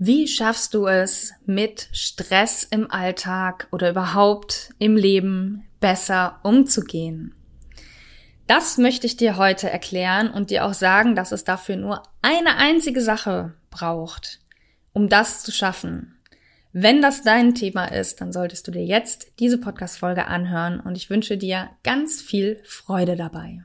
Wie 0.00 0.28
schaffst 0.28 0.74
du 0.74 0.86
es, 0.86 1.32
mit 1.44 1.88
Stress 1.90 2.62
im 2.62 2.88
Alltag 2.88 3.66
oder 3.72 3.90
überhaupt 3.90 4.72
im 4.78 4.96
Leben 4.96 5.64
besser 5.80 6.38
umzugehen? 6.44 7.34
Das 8.46 8.78
möchte 8.78 9.08
ich 9.08 9.16
dir 9.16 9.36
heute 9.36 9.68
erklären 9.68 10.30
und 10.30 10.50
dir 10.50 10.64
auch 10.66 10.72
sagen, 10.72 11.16
dass 11.16 11.32
es 11.32 11.42
dafür 11.42 11.74
nur 11.74 12.04
eine 12.22 12.58
einzige 12.58 13.00
Sache 13.00 13.54
braucht, 13.70 14.38
um 14.92 15.08
das 15.08 15.42
zu 15.42 15.50
schaffen. 15.50 16.16
Wenn 16.72 17.02
das 17.02 17.22
dein 17.22 17.56
Thema 17.56 17.86
ist, 17.86 18.20
dann 18.20 18.32
solltest 18.32 18.68
du 18.68 18.70
dir 18.70 18.84
jetzt 18.84 19.32
diese 19.40 19.58
Podcast-Folge 19.58 20.28
anhören 20.28 20.78
und 20.78 20.96
ich 20.96 21.10
wünsche 21.10 21.36
dir 21.36 21.70
ganz 21.82 22.22
viel 22.22 22.60
Freude 22.64 23.16
dabei. 23.16 23.64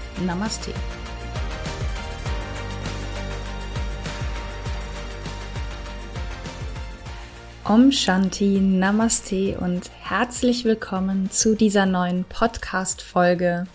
Namaste. 0.25 0.71
Om 7.63 7.91
Shanti, 7.91 8.59
Namaste 8.59 9.57
und 9.59 9.89
herzlich 10.01 10.65
willkommen 10.65 11.31
zu 11.31 11.55
dieser 11.55 11.85
neuen 11.85 12.25
Podcast-Folge, 12.25 13.65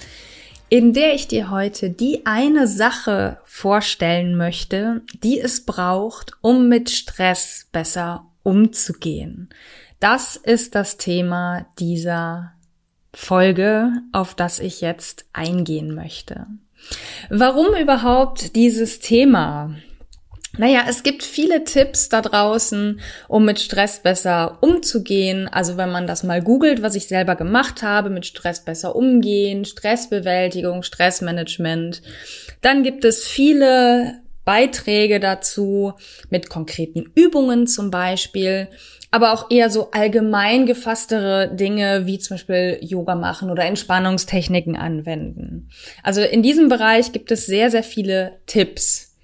in 0.68 0.92
der 0.92 1.14
ich 1.14 1.28
dir 1.28 1.50
heute 1.50 1.90
die 1.90 2.26
eine 2.26 2.68
Sache 2.68 3.38
vorstellen 3.44 4.36
möchte, 4.36 5.02
die 5.22 5.40
es 5.40 5.64
braucht, 5.64 6.32
um 6.42 6.68
mit 6.68 6.90
Stress 6.90 7.68
besser 7.72 8.26
umzugehen. 8.42 9.48
Das 9.98 10.36
ist 10.36 10.74
das 10.74 10.96
Thema 10.98 11.66
dieser 11.78 12.52
Folge, 13.18 13.92
auf 14.12 14.34
das 14.34 14.60
ich 14.60 14.82
jetzt 14.82 15.24
eingehen 15.32 15.94
möchte. 15.94 16.46
Warum 17.30 17.74
überhaupt 17.74 18.54
dieses 18.54 19.00
Thema? 19.00 19.74
Naja, 20.58 20.84
es 20.86 21.02
gibt 21.02 21.22
viele 21.22 21.64
Tipps 21.64 22.10
da 22.10 22.20
draußen, 22.20 23.00
um 23.26 23.46
mit 23.46 23.58
Stress 23.58 24.00
besser 24.02 24.58
umzugehen. 24.60 25.48
Also 25.48 25.78
wenn 25.78 25.90
man 25.90 26.06
das 26.06 26.24
mal 26.24 26.42
googelt, 26.42 26.82
was 26.82 26.94
ich 26.94 27.08
selber 27.08 27.36
gemacht 27.36 27.82
habe, 27.82 28.10
mit 28.10 28.26
Stress 28.26 28.62
besser 28.62 28.94
umgehen, 28.94 29.64
Stressbewältigung, 29.64 30.82
Stressmanagement, 30.82 32.02
dann 32.60 32.82
gibt 32.82 33.06
es 33.06 33.26
viele 33.26 34.20
Beiträge 34.46 35.20
dazu 35.20 35.92
mit 36.30 36.48
konkreten 36.48 37.12
Übungen 37.14 37.66
zum 37.66 37.90
Beispiel 37.90 38.68
aber 39.10 39.32
auch 39.32 39.50
eher 39.50 39.70
so 39.70 39.90
allgemein 39.92 40.66
gefasstere 40.66 41.54
Dinge 41.54 42.06
wie 42.06 42.18
zum 42.18 42.34
Beispiel 42.34 42.78
Yoga 42.82 43.14
machen 43.14 43.50
oder 43.50 43.64
Entspannungstechniken 43.64 44.76
anwenden. 44.76 45.70
Also 46.02 46.20
in 46.20 46.42
diesem 46.42 46.68
Bereich 46.68 47.12
gibt 47.12 47.30
es 47.30 47.46
sehr, 47.46 47.70
sehr 47.70 47.82
viele 47.82 48.40
Tipps 48.46 49.16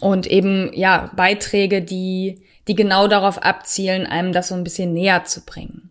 und 0.00 0.26
eben, 0.26 0.70
ja, 0.74 1.10
Beiträge, 1.16 1.82
die, 1.82 2.42
die 2.68 2.74
genau 2.74 3.08
darauf 3.08 3.42
abzielen, 3.42 4.06
einem 4.06 4.32
das 4.32 4.48
so 4.48 4.54
ein 4.54 4.64
bisschen 4.64 4.92
näher 4.92 5.24
zu 5.24 5.44
bringen. 5.44 5.89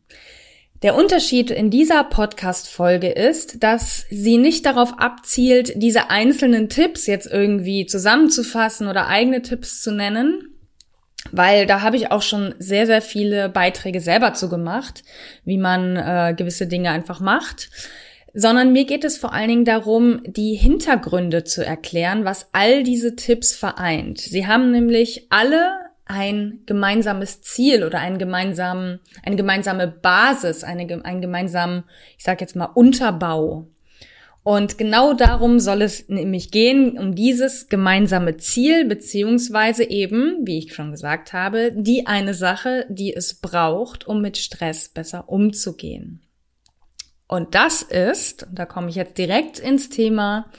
Der 0.82 0.96
Unterschied 0.96 1.52
in 1.52 1.70
dieser 1.70 2.06
Podcast-Folge 2.06 3.10
ist, 3.10 3.62
dass 3.64 4.06
sie 4.10 4.38
nicht 4.38 4.66
darauf 4.66 4.98
abzielt, 4.98 5.74
diese 5.76 6.10
einzelnen 6.10 6.70
Tipps 6.70 7.06
jetzt 7.06 7.30
irgendwie 7.30 7.86
zusammenzufassen 7.86 8.88
oder 8.88 9.08
eigene 9.08 9.42
Tipps 9.42 9.82
zu 9.82 9.92
nennen, 9.92 10.56
weil 11.32 11.66
da 11.66 11.82
habe 11.82 11.98
ich 11.98 12.12
auch 12.12 12.22
schon 12.22 12.56
sehr, 12.60 12.86
sehr 12.86 13.02
viele 13.02 13.50
Beiträge 13.50 14.00
selber 14.00 14.34
zu 14.34 14.48
gemacht, 14.48 15.04
wie 15.44 15.58
man 15.58 15.98
äh, 15.98 16.34
gewisse 16.38 16.66
Dinge 16.66 16.92
einfach 16.92 17.20
macht, 17.20 17.70
sondern 18.34 18.72
mir 18.72 18.86
geht 18.86 19.04
es 19.04 19.18
vor 19.18 19.34
allen 19.34 19.50
Dingen 19.50 19.66
darum, 19.66 20.22
die 20.26 20.56
Hintergründe 20.56 21.44
zu 21.44 21.66
erklären, 21.66 22.24
was 22.24 22.48
all 22.54 22.84
diese 22.84 23.18
Tipps 23.18 23.54
vereint. 23.54 24.20
Sie 24.20 24.48
haben 24.48 24.72
nämlich 24.72 25.28
alle 25.30 25.89
ein 26.10 26.62
gemeinsames 26.66 27.42
Ziel 27.44 27.84
oder 27.84 28.00
einen 28.00 28.18
gemeinsamen, 28.18 29.00
eine 29.24 29.36
gemeinsame 29.36 29.88
Basis, 29.88 30.64
eine, 30.64 31.06
einen 31.06 31.22
gemeinsamen, 31.22 31.84
ich 32.18 32.24
sage 32.24 32.42
jetzt 32.42 32.56
mal, 32.56 32.66
Unterbau. 32.66 33.68
Und 34.42 34.80
genau 34.80 35.14
darum 35.14 35.60
soll 35.60 35.84
es 35.84 36.10
nämlich 36.10 36.50
gehen, 36.50 36.98
um 36.98 37.14
dieses 37.14 37.70
gemeinsame 37.70 38.38
Ziel, 38.38 38.86
beziehungsweise 38.86 39.84
eben, 39.84 40.48
wie 40.48 40.58
ich 40.58 40.74
schon 40.74 40.90
gesagt 40.90 41.32
habe, 41.34 41.72
die 41.76 42.08
eine 42.08 42.34
Sache, 42.34 42.88
die 42.90 43.14
es 43.14 43.36
braucht, 43.36 44.08
um 44.08 44.20
mit 44.20 44.38
Stress 44.38 44.90
besser 44.90 45.30
umzugehen. 45.30 46.22
Und 47.28 47.54
das 47.54 47.84
ist, 47.84 48.48
da 48.52 48.66
komme 48.66 48.90
ich 48.90 48.96
jetzt 48.96 49.20
direkt 49.20 49.60
ins 49.60 49.90
Thema, 49.90 50.50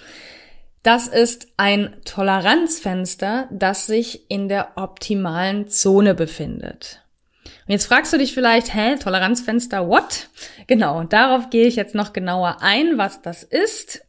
das 0.82 1.06
ist 1.06 1.48
ein 1.56 1.96
Toleranzfenster, 2.04 3.48
das 3.50 3.86
sich 3.86 4.30
in 4.30 4.48
der 4.48 4.72
optimalen 4.76 5.68
Zone 5.68 6.14
befindet. 6.14 7.02
Und 7.44 7.72
jetzt 7.72 7.86
fragst 7.86 8.12
du 8.12 8.18
dich 8.18 8.32
vielleicht, 8.32 8.74
hä, 8.74 8.96
Toleranzfenster, 8.96 9.88
what? 9.88 10.28
Genau, 10.66 11.04
darauf 11.04 11.50
gehe 11.50 11.66
ich 11.66 11.76
jetzt 11.76 11.94
noch 11.94 12.12
genauer 12.12 12.58
ein, 12.60 12.98
was 12.98 13.22
das 13.22 13.42
ist. 13.42 14.02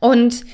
Und 0.00 0.44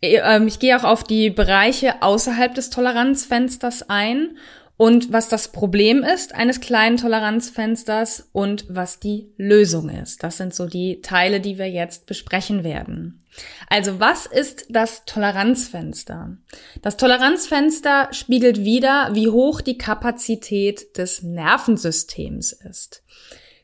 äh, 0.00 0.44
ich 0.44 0.58
gehe 0.58 0.76
auch 0.76 0.84
auf 0.84 1.04
die 1.04 1.30
Bereiche 1.30 2.02
außerhalb 2.02 2.54
des 2.54 2.70
Toleranzfensters 2.70 3.88
ein 3.88 4.36
und 4.78 5.12
was 5.12 5.28
das 5.28 5.48
Problem 5.48 6.04
ist 6.04 6.34
eines 6.34 6.60
kleinen 6.60 6.96
Toleranzfensters 6.96 8.30
und 8.32 8.64
was 8.68 9.00
die 9.00 9.28
Lösung 9.36 9.90
ist. 9.90 10.22
Das 10.22 10.38
sind 10.38 10.54
so 10.54 10.66
die 10.66 11.02
Teile, 11.02 11.40
die 11.40 11.58
wir 11.58 11.68
jetzt 11.68 12.06
besprechen 12.06 12.62
werden. 12.62 13.24
Also 13.68 13.98
was 13.98 14.24
ist 14.26 14.66
das 14.70 15.04
Toleranzfenster? 15.04 16.36
Das 16.80 16.96
Toleranzfenster 16.96 18.08
spiegelt 18.12 18.58
wider, 18.58 19.10
wie 19.12 19.28
hoch 19.28 19.60
die 19.60 19.78
Kapazität 19.78 20.96
des 20.96 21.22
Nervensystems 21.22 22.52
ist. 22.52 23.02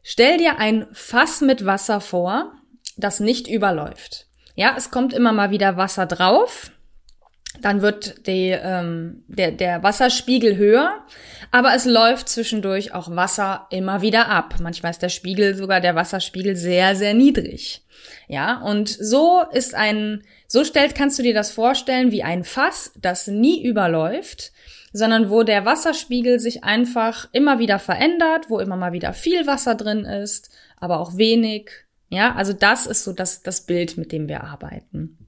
Stell 0.03 0.37
dir 0.37 0.59
ein 0.59 0.87
Fass 0.93 1.41
mit 1.41 1.65
Wasser 1.65 2.01
vor, 2.01 2.53
das 2.97 3.21
nicht 3.21 3.47
überläuft. 3.47 4.27
Ja, 4.57 4.75
es 4.77 4.91
kommt 4.91 5.13
immer 5.13 5.33
mal 5.33 5.51
wieder 5.51 5.77
Wasser 5.77 6.07
drauf, 6.07 6.73
dann 7.61 7.83
wird 7.83 8.27
die, 8.27 8.51
ähm, 8.51 9.25
der, 9.29 9.53
der 9.53 9.83
Wasserspiegel 9.83 10.57
höher, 10.57 11.05
aber 11.51 11.75
es 11.75 11.85
läuft 11.85 12.29
zwischendurch 12.29 12.93
auch 12.95 13.15
Wasser 13.15 13.67
immer 13.71 14.03
wieder 14.03 14.29
ab. 14.29 14.57
Manchmal 14.61 14.91
ist 14.91 15.03
der 15.03 15.09
Spiegel, 15.09 15.55
sogar 15.55 15.81
der 15.81 15.95
Wasserspiegel 15.95 16.57
sehr, 16.57 16.97
sehr 16.97 17.15
niedrig. 17.15 17.83
Ja, 18.29 18.61
und 18.61 18.89
so 18.89 19.43
ist 19.53 19.75
ein, 19.75 20.23
so 20.47 20.65
stellt, 20.65 20.95
kannst 20.95 21.19
du 21.19 21.23
dir 21.23 21.35
das 21.35 21.51
vorstellen 21.51 22.11
wie 22.11 22.23
ein 22.23 22.45
Fass, 22.45 22.93
das 23.01 23.29
nie 23.29 23.65
überläuft, 23.65 24.53
sondern 24.93 25.31
wo 25.31 25.43
der 25.43 25.65
Wasserspiegel 25.65 26.41
sich 26.41 26.65
einfach 26.65 27.29
immer 27.33 27.59
wieder 27.59 27.79
verändert, 27.79 28.49
wo 28.49 28.61
immer 28.61 28.77
mal 28.77 28.93
wieder 28.93 29.13
viel 29.13 29.47
Wasser 29.47 29.75
drin 29.75 30.05
ist, 30.05 30.51
aber 30.77 31.01
auch 31.01 31.17
wenig. 31.17 31.71
Ja, 32.09 32.35
also 32.35 32.53
das 32.53 32.87
ist 32.87 33.05
so 33.05 33.13
das, 33.13 33.43
das 33.43 33.63
Bild, 33.63 33.97
mit 33.97 34.13
dem 34.13 34.29
wir 34.29 34.45
arbeiten. 34.45 35.24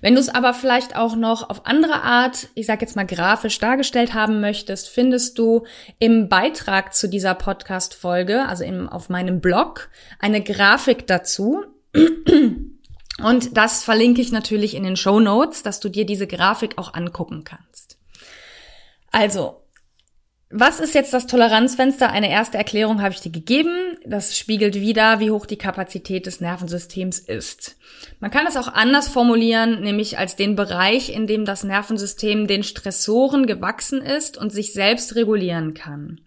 Wenn 0.00 0.14
du 0.14 0.20
es 0.20 0.28
aber 0.28 0.54
vielleicht 0.54 0.94
auch 0.94 1.16
noch 1.16 1.50
auf 1.50 1.66
andere 1.66 2.02
Art, 2.02 2.48
ich 2.54 2.66
sage 2.66 2.82
jetzt 2.82 2.94
mal 2.94 3.06
grafisch 3.06 3.58
dargestellt 3.58 4.14
haben 4.14 4.40
möchtest, 4.40 4.88
findest 4.88 5.38
du 5.38 5.64
im 5.98 6.28
Beitrag 6.28 6.94
zu 6.94 7.08
dieser 7.08 7.34
Podcast-Folge, 7.34 8.46
also 8.46 8.64
im, 8.64 8.88
auf 8.88 9.08
meinem 9.08 9.40
Blog, 9.40 9.90
eine 10.20 10.42
Grafik 10.42 11.06
dazu. 11.06 11.64
Und 13.22 13.56
das 13.56 13.82
verlinke 13.82 14.20
ich 14.20 14.30
natürlich 14.30 14.74
in 14.74 14.84
den 14.84 14.96
Show 14.96 15.20
Notes, 15.20 15.62
dass 15.62 15.80
du 15.80 15.88
dir 15.88 16.06
diese 16.06 16.26
Grafik 16.26 16.78
auch 16.78 16.94
angucken 16.94 17.44
kannst. 17.44 17.98
Also, 19.10 19.62
was 20.50 20.78
ist 20.78 20.94
jetzt 20.94 21.12
das 21.12 21.26
Toleranzfenster? 21.26 22.10
Eine 22.10 22.30
erste 22.30 22.56
Erklärung 22.56 23.02
habe 23.02 23.12
ich 23.12 23.20
dir 23.20 23.32
gegeben. 23.32 23.98
Das 24.06 24.38
spiegelt 24.38 24.76
wieder, 24.76 25.18
wie 25.18 25.32
hoch 25.32 25.44
die 25.44 25.58
Kapazität 25.58 26.26
des 26.26 26.40
Nervensystems 26.40 27.18
ist. 27.18 27.76
Man 28.20 28.30
kann 28.30 28.46
es 28.46 28.56
auch 28.56 28.68
anders 28.68 29.08
formulieren, 29.08 29.82
nämlich 29.82 30.18
als 30.18 30.36
den 30.36 30.54
Bereich, 30.54 31.12
in 31.12 31.26
dem 31.26 31.44
das 31.44 31.64
Nervensystem 31.64 32.46
den 32.46 32.62
Stressoren 32.62 33.46
gewachsen 33.46 34.00
ist 34.00 34.38
und 34.38 34.52
sich 34.52 34.72
selbst 34.72 35.16
regulieren 35.16 35.74
kann. 35.74 36.20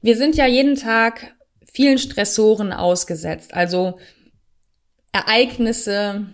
Wir 0.00 0.16
sind 0.16 0.36
ja 0.36 0.46
jeden 0.46 0.76
Tag 0.76 1.34
vielen 1.72 1.98
Stressoren 1.98 2.72
ausgesetzt, 2.72 3.52
also 3.52 3.98
Ereignisse, 5.10 6.26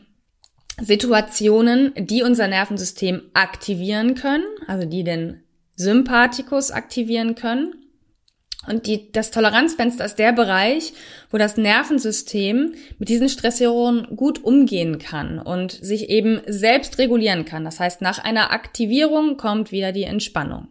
Situationen, 0.81 1.93
die 1.96 2.23
unser 2.23 2.46
Nervensystem 2.49 3.23
aktivieren 3.32 4.14
können, 4.14 4.44
also 4.67 4.87
die 4.87 5.05
den 5.05 5.43
Sympathikus 5.77 6.71
aktivieren 6.71 7.35
können. 7.35 7.75
Und 8.69 8.87
die, 8.87 9.11
das 9.11 9.33
Toleranzfenster 9.33 10.05
ist 10.05 10.21
der 10.21 10.33
Bereich, 10.33 10.93
wo 11.31 11.39
das 11.39 11.57
Nervensystem 11.57 12.75
mit 12.99 13.09
diesen 13.09 13.29
Stressoren 13.29 14.17
gut 14.17 14.45
umgehen 14.45 14.99
kann 14.99 15.41
und 15.41 15.73
sich 15.73 16.11
eben 16.11 16.41
selbst 16.47 16.99
regulieren 16.99 17.45
kann. 17.45 17.65
Das 17.65 17.81
heißt, 17.81 18.03
nach 18.03 18.21
einer 18.23 18.53
Aktivierung 18.53 19.37
kommt 19.37 19.73
wieder 19.73 19.91
die 19.91 20.05
Entspannung. 20.05 20.69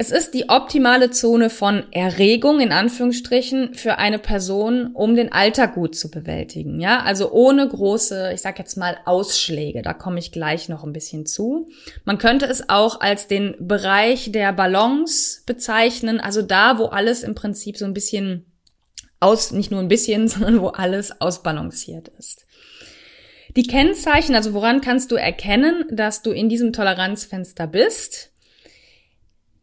Es 0.00 0.10
ist 0.10 0.32
die 0.32 0.48
optimale 0.48 1.10
Zone 1.10 1.50
von 1.50 1.84
Erregung 1.92 2.60
in 2.60 2.72
Anführungsstrichen 2.72 3.74
für 3.74 3.98
eine 3.98 4.18
Person, 4.18 4.94
um 4.94 5.14
den 5.14 5.30
Alltag 5.30 5.74
gut 5.74 5.94
zu 5.94 6.10
bewältigen. 6.10 6.80
Ja, 6.80 7.02
also 7.02 7.30
ohne 7.32 7.68
große, 7.68 8.30
ich 8.32 8.40
sag 8.40 8.58
jetzt 8.58 8.78
mal 8.78 8.96
Ausschläge. 9.04 9.82
Da 9.82 9.92
komme 9.92 10.18
ich 10.18 10.32
gleich 10.32 10.70
noch 10.70 10.84
ein 10.84 10.94
bisschen 10.94 11.26
zu. 11.26 11.68
Man 12.06 12.16
könnte 12.16 12.46
es 12.46 12.70
auch 12.70 13.02
als 13.02 13.26
den 13.26 13.54
Bereich 13.60 14.32
der 14.32 14.54
Balance 14.54 15.42
bezeichnen. 15.44 16.18
Also 16.18 16.40
da, 16.40 16.78
wo 16.78 16.86
alles 16.86 17.22
im 17.22 17.34
Prinzip 17.34 17.76
so 17.76 17.84
ein 17.84 17.92
bisschen 17.92 18.46
aus, 19.20 19.52
nicht 19.52 19.70
nur 19.70 19.80
ein 19.80 19.88
bisschen, 19.88 20.28
sondern 20.28 20.62
wo 20.62 20.68
alles 20.68 21.20
ausbalanciert 21.20 22.08
ist. 22.18 22.46
Die 23.54 23.64
Kennzeichen, 23.64 24.34
also 24.34 24.54
woran 24.54 24.80
kannst 24.80 25.12
du 25.12 25.16
erkennen, 25.16 25.84
dass 25.90 26.22
du 26.22 26.30
in 26.30 26.48
diesem 26.48 26.72
Toleranzfenster 26.72 27.66
bist? 27.66 28.29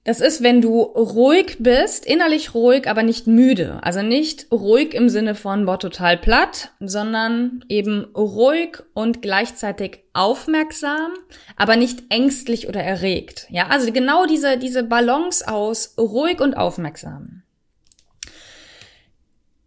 Das 0.07 0.21
ist, 0.21 0.41
wenn 0.41 0.61
du 0.61 0.83
ruhig 0.83 1.57
bist, 1.59 2.05
innerlich 2.05 2.53
ruhig, 2.53 2.89
aber 2.89 3.03
nicht 3.03 3.27
müde. 3.27 3.79
Also 3.81 4.01
nicht 4.01 4.49
ruhig 4.53 4.93
im 4.93 5.09
Sinne 5.09 5.35
von, 5.35 5.65
boah, 5.65 5.77
total 5.77 6.15
platt, 6.15 6.71
sondern 6.79 7.65
eben 7.67 8.05
ruhig 8.15 8.77
und 8.93 9.21
gleichzeitig 9.21 10.05
aufmerksam, 10.13 11.11
aber 11.57 11.75
nicht 11.75 12.03
ängstlich 12.07 12.69
oder 12.69 12.81
erregt. 12.81 13.47
Ja, 13.49 13.67
also 13.67 13.91
genau 13.91 14.25
diese, 14.25 14.57
diese 14.57 14.83
Balance 14.83 15.45
aus 15.45 15.95
ruhig 15.97 16.39
und 16.39 16.55
aufmerksam. 16.55 17.43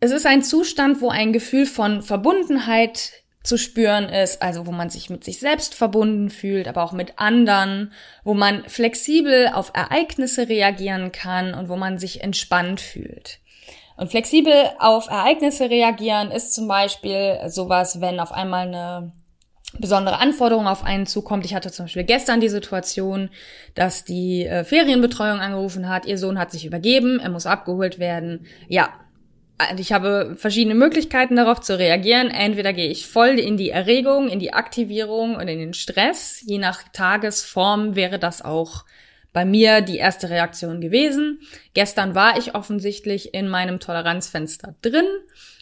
Es 0.00 0.10
ist 0.10 0.24
ein 0.24 0.42
Zustand, 0.42 1.02
wo 1.02 1.10
ein 1.10 1.34
Gefühl 1.34 1.66
von 1.66 2.00
Verbundenheit 2.00 3.12
zu 3.42 3.56
spüren 3.56 4.08
ist, 4.08 4.42
also 4.42 4.66
wo 4.66 4.70
man 4.70 4.90
sich 4.90 5.08
mit 5.08 5.24
sich 5.24 5.40
selbst 5.40 5.74
verbunden 5.74 6.28
fühlt, 6.28 6.68
aber 6.68 6.82
auch 6.82 6.92
mit 6.92 7.18
anderen, 7.18 7.92
wo 8.22 8.34
man 8.34 8.64
flexibel 8.68 9.48
auf 9.48 9.72
Ereignisse 9.74 10.48
reagieren 10.48 11.10
kann 11.10 11.54
und 11.54 11.68
wo 11.68 11.76
man 11.76 11.98
sich 11.98 12.22
entspannt 12.22 12.80
fühlt. 12.80 13.38
Und 13.96 14.10
flexibel 14.10 14.54
auf 14.78 15.08
Ereignisse 15.08 15.70
reagieren 15.70 16.30
ist 16.30 16.54
zum 16.54 16.68
Beispiel 16.68 17.38
sowas, 17.48 18.00
wenn 18.00 18.20
auf 18.20 18.32
einmal 18.32 18.68
eine 18.68 19.12
besondere 19.78 20.18
Anforderung 20.18 20.66
auf 20.66 20.84
einen 20.84 21.06
zukommt. 21.06 21.44
Ich 21.44 21.54
hatte 21.54 21.70
zum 21.70 21.84
Beispiel 21.84 22.04
gestern 22.04 22.40
die 22.40 22.48
Situation, 22.48 23.30
dass 23.74 24.04
die 24.04 24.46
äh, 24.46 24.64
Ferienbetreuung 24.64 25.40
angerufen 25.40 25.88
hat, 25.88 26.06
ihr 26.06 26.18
Sohn 26.18 26.38
hat 26.38 26.50
sich 26.50 26.66
übergeben, 26.66 27.20
er 27.20 27.30
muss 27.30 27.46
abgeholt 27.46 27.98
werden. 27.98 28.46
Ja, 28.68 28.90
ich 29.76 29.92
habe 29.92 30.34
verschiedene 30.36 30.74
Möglichkeiten 30.74 31.36
darauf 31.36 31.60
zu 31.60 31.78
reagieren. 31.78 32.30
Entweder 32.30 32.72
gehe 32.72 32.90
ich 32.90 33.06
voll 33.06 33.38
in 33.38 33.56
die 33.56 33.70
Erregung, 33.70 34.28
in 34.28 34.38
die 34.38 34.52
Aktivierung 34.52 35.36
und 35.36 35.48
in 35.48 35.58
den 35.58 35.74
Stress. 35.74 36.42
Je 36.46 36.58
nach 36.58 36.82
Tagesform 36.92 37.94
wäre 37.96 38.18
das 38.18 38.42
auch 38.42 38.84
bei 39.32 39.44
mir 39.44 39.80
die 39.80 39.98
erste 39.98 40.30
Reaktion 40.30 40.80
gewesen. 40.80 41.40
Gestern 41.74 42.14
war 42.14 42.36
ich 42.36 42.54
offensichtlich 42.54 43.34
in 43.34 43.48
meinem 43.48 43.80
Toleranzfenster 43.80 44.74
drin 44.82 45.06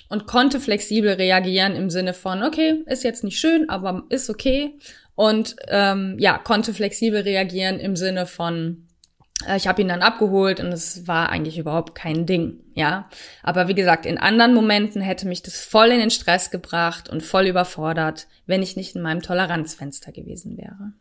und 0.09 0.27
konnte 0.27 0.59
flexibel 0.59 1.12
reagieren 1.12 1.77
im 1.77 1.91
Sinne 1.91 2.15
von, 2.15 2.43
okay, 2.43 2.83
ist 2.87 3.05
jetzt 3.05 3.25
nicht 3.25 3.39
schön, 3.39 3.69
aber 3.69 4.05
ist 4.09 4.31
okay. 4.31 4.79
Und 5.15 5.56
ähm, 5.69 6.17
ja, 6.19 6.39
konnte 6.39 6.73
flexibel 6.73 7.21
reagieren 7.21 7.79
im 7.79 7.97
Sinne 7.97 8.27
von, 8.27 8.88
ich 9.56 9.69
habe 9.69 9.81
ihn 9.81 9.88
dann 9.88 10.02
abgeholt 10.02 10.58
und 10.58 10.73
es 10.73 11.06
war 11.06 11.31
eigentlich 11.31 11.58
überhaupt 11.58 11.94
kein 11.94 12.26
Ding, 12.26 12.61
ja. 12.75 13.08
Aber 13.43 13.69
wie 13.69 13.75
gesagt, 13.75 14.05
in 14.05 14.19
anderen 14.19 14.52
Momenten 14.52 15.00
hätte 15.00 15.29
mich 15.29 15.43
das 15.43 15.61
voll 15.61 15.88
in 15.88 16.00
den 16.00 16.11
Stress 16.11 16.50
gebracht 16.50 17.08
und 17.08 17.23
voll 17.23 17.46
überfordert, 17.46 18.26
wenn 18.46 18.62
ich 18.62 18.76
nicht 18.76 18.96
in 18.96 19.02
meinem 19.02 19.23
Toleranzfenster 19.23 20.11
gewesen 20.11 20.58
wäre. 20.58 20.93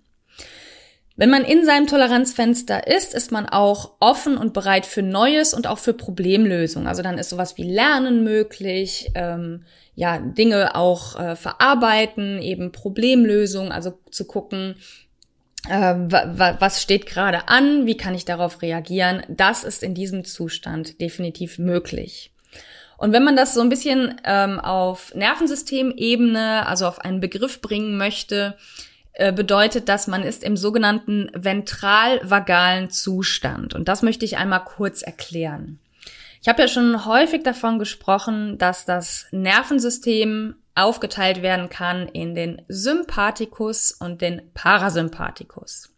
Wenn 1.15 1.31
man 1.31 1.43
in 1.43 1.65
seinem 1.65 1.87
Toleranzfenster 1.87 2.85
ist, 2.85 3.15
ist 3.15 3.31
man 3.31 3.47
auch 3.47 3.93
offen 3.99 4.37
und 4.37 4.53
bereit 4.53 4.85
für 4.85 5.01
Neues 5.01 5.55
und 5.55 5.65
auch 5.65 5.79
für 5.79 5.93
Problemlösungen. 5.93 6.87
Also 6.87 7.01
dann 7.01 7.17
ist 7.17 7.29
sowas 7.29 7.57
wie 7.57 7.63
Lernen 7.63 8.23
möglich, 8.23 9.09
ähm, 9.15 9.63
ja, 9.95 10.19
Dinge 10.19 10.75
auch 10.75 11.19
äh, 11.19 11.35
verarbeiten, 11.35 12.39
eben 12.39 12.71
Problemlösungen, 12.71 13.71
also 13.71 13.97
zu 14.11 14.25
gucken, 14.25 14.75
äh, 14.75 15.06
was 15.65 16.81
steht 16.81 17.05
gerade 17.05 17.49
an, 17.49 17.85
wie 17.85 17.97
kann 17.97 18.15
ich 18.15 18.25
darauf 18.25 18.61
reagieren, 18.61 19.23
das 19.27 19.63
ist 19.63 19.83
in 19.83 19.93
diesem 19.93 20.23
Zustand 20.23 21.01
definitiv 21.01 21.59
möglich. 21.59 22.31
Und 22.97 23.13
wenn 23.13 23.23
man 23.23 23.35
das 23.35 23.53
so 23.53 23.61
ein 23.61 23.69
bisschen 23.69 24.19
ähm, 24.23 24.59
auf 24.59 25.13
Nervensystemebene, 25.13 26.65
also 26.65 26.87
auf 26.87 26.99
einen 26.99 27.19
Begriff 27.19 27.61
bringen 27.61 27.97
möchte, 27.97 28.57
äh, 29.13 29.31
bedeutet 29.31 29.87
das, 29.87 30.07
man 30.07 30.23
ist 30.23 30.43
im 30.43 30.57
sogenannten 30.57 31.29
ventralvagalen 31.33 32.89
Zustand. 32.89 33.75
Und 33.75 33.87
das 33.87 34.01
möchte 34.01 34.25
ich 34.25 34.37
einmal 34.37 34.63
kurz 34.63 35.03
erklären. 35.03 35.79
Ich 36.41 36.47
habe 36.47 36.61
ja 36.61 36.67
schon 36.67 37.05
häufig 37.05 37.43
davon 37.43 37.77
gesprochen, 37.77 38.57
dass 38.57 38.85
das 38.85 39.27
Nervensystem 39.31 40.55
aufgeteilt 40.77 41.41
werden 41.41 41.69
kann 41.69 42.07
in 42.07 42.35
den 42.35 42.61
Sympathikus 42.67 43.91
und 43.91 44.21
den 44.21 44.51
Parasympathikus. 44.53 45.89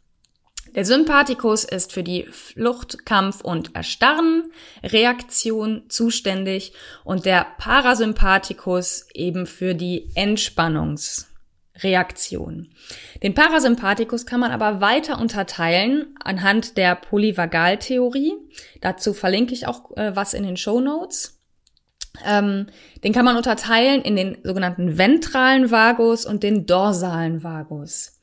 Der 0.76 0.86
Sympathikus 0.86 1.64
ist 1.64 1.94
für 1.94 2.04
die 2.04 2.26
Flucht, 2.26 3.04
Kampf 3.06 3.42
und 3.42 3.76
Erstarren-Reaktion 3.76 5.86
zuständig 5.90 6.74
und 7.04 7.26
der 7.26 7.48
Parasympathikus 7.58 9.08
eben 9.16 9.48
für 9.48 9.74
die 9.74 10.12
Entspannungsreaktion. 10.14 12.70
Den 13.24 13.34
Parasympathikus 13.34 14.28
kann 14.28 14.40
man 14.40 14.52
aber 14.52 14.80
weiter 14.80 15.20
unterteilen 15.20 16.16
anhand 16.24 16.78
der 16.78 16.94
Polyvagaltheorie. 16.96 18.36
Dazu 18.82 19.16
verlinke 19.16 19.56
ich 19.56 19.66
auch 19.66 19.98
äh, 19.98 20.16
was 20.16 20.36
in 20.36 20.44
den 20.44 20.58
Show 20.58 20.80
Notes. 20.80 21.39
Ähm, 22.26 22.68
den 23.04 23.14
kann 23.14 23.26
man 23.26 23.38
unterteilen 23.38 24.02
in 24.02 24.16
den 24.16 24.38
sogenannten 24.44 24.98
ventralen 24.98 25.72
Vagus 25.72 26.26
und 26.26 26.44
den 26.44 26.66
dorsalen 26.66 27.44
Vagus. 27.44 28.20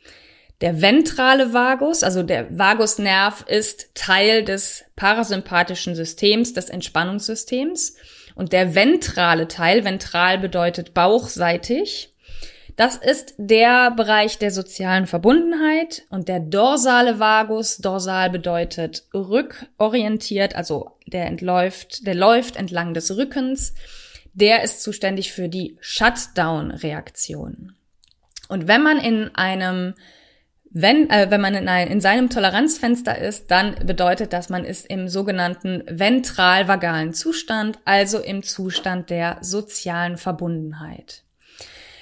Der 0.61 0.81
ventrale 0.81 1.53
Vagus, 1.53 2.03
also 2.03 2.23
der 2.23 2.57
Vagusnerv, 2.57 3.45
ist 3.47 3.95
Teil 3.95 4.43
des 4.43 4.85
parasympathischen 4.97 5.95
Systems, 5.95 6.55
des 6.55 6.71
Entspannungssystems. 6.71 7.97
Und 8.35 8.53
der 8.53 8.75
ventrale 8.75 9.49
Teil, 9.49 9.85
ventral 9.85 10.39
bedeutet 10.39 10.95
bauchseitig, 10.95 12.15
das 12.77 12.97
ist 12.97 13.35
der 13.39 13.91
Bereich 13.91 14.39
der 14.39 14.51
sozialen 14.51 15.07
Verbundenheit 15.07 16.03
und 16.11 16.29
der 16.29 16.41
dorsale 16.41 17.19
Vagus, 17.19 17.79
dorsal 17.79 18.29
bedeutet 18.29 19.05
rückorientiert, 19.15 20.55
also 20.55 20.91
der 21.07 21.27
entläuft, 21.27 22.07
der 22.07 22.15
läuft 22.15 22.57
entlang 22.57 22.93
des 22.93 23.17
Rückens. 23.17 23.75
Der 24.35 24.63
ist 24.63 24.83
zuständig 24.83 25.33
für 25.33 25.49
die 25.49 25.79
Shutdown-Reaktion. 25.81 27.75
Und 28.49 28.69
wenn 28.69 28.83
man 28.83 28.99
in 28.99 29.35
einem 29.35 29.95
wenn, 30.79 31.09
äh, 31.09 31.31
wenn 31.31 31.41
man 31.41 31.55
in, 31.55 31.69
ein, 31.69 31.89
in 31.89 32.03
seinem 32.03 32.29
Toleranzfenster 32.29 33.17
ist, 33.17 33.51
dann 33.51 33.77
bedeutet 33.87 34.35
das, 34.35 34.51
man 34.51 34.67
ist 34.67 34.85
im 34.87 35.09
sogenannten 35.09 35.83
ventralvagalen 35.89 37.15
Zustand, 37.15 37.79
also 37.87 38.19
im 38.19 38.43
Zustand 38.43 39.09
der 39.09 39.39
sozialen 39.41 40.19
Verbundenheit. 40.19 41.23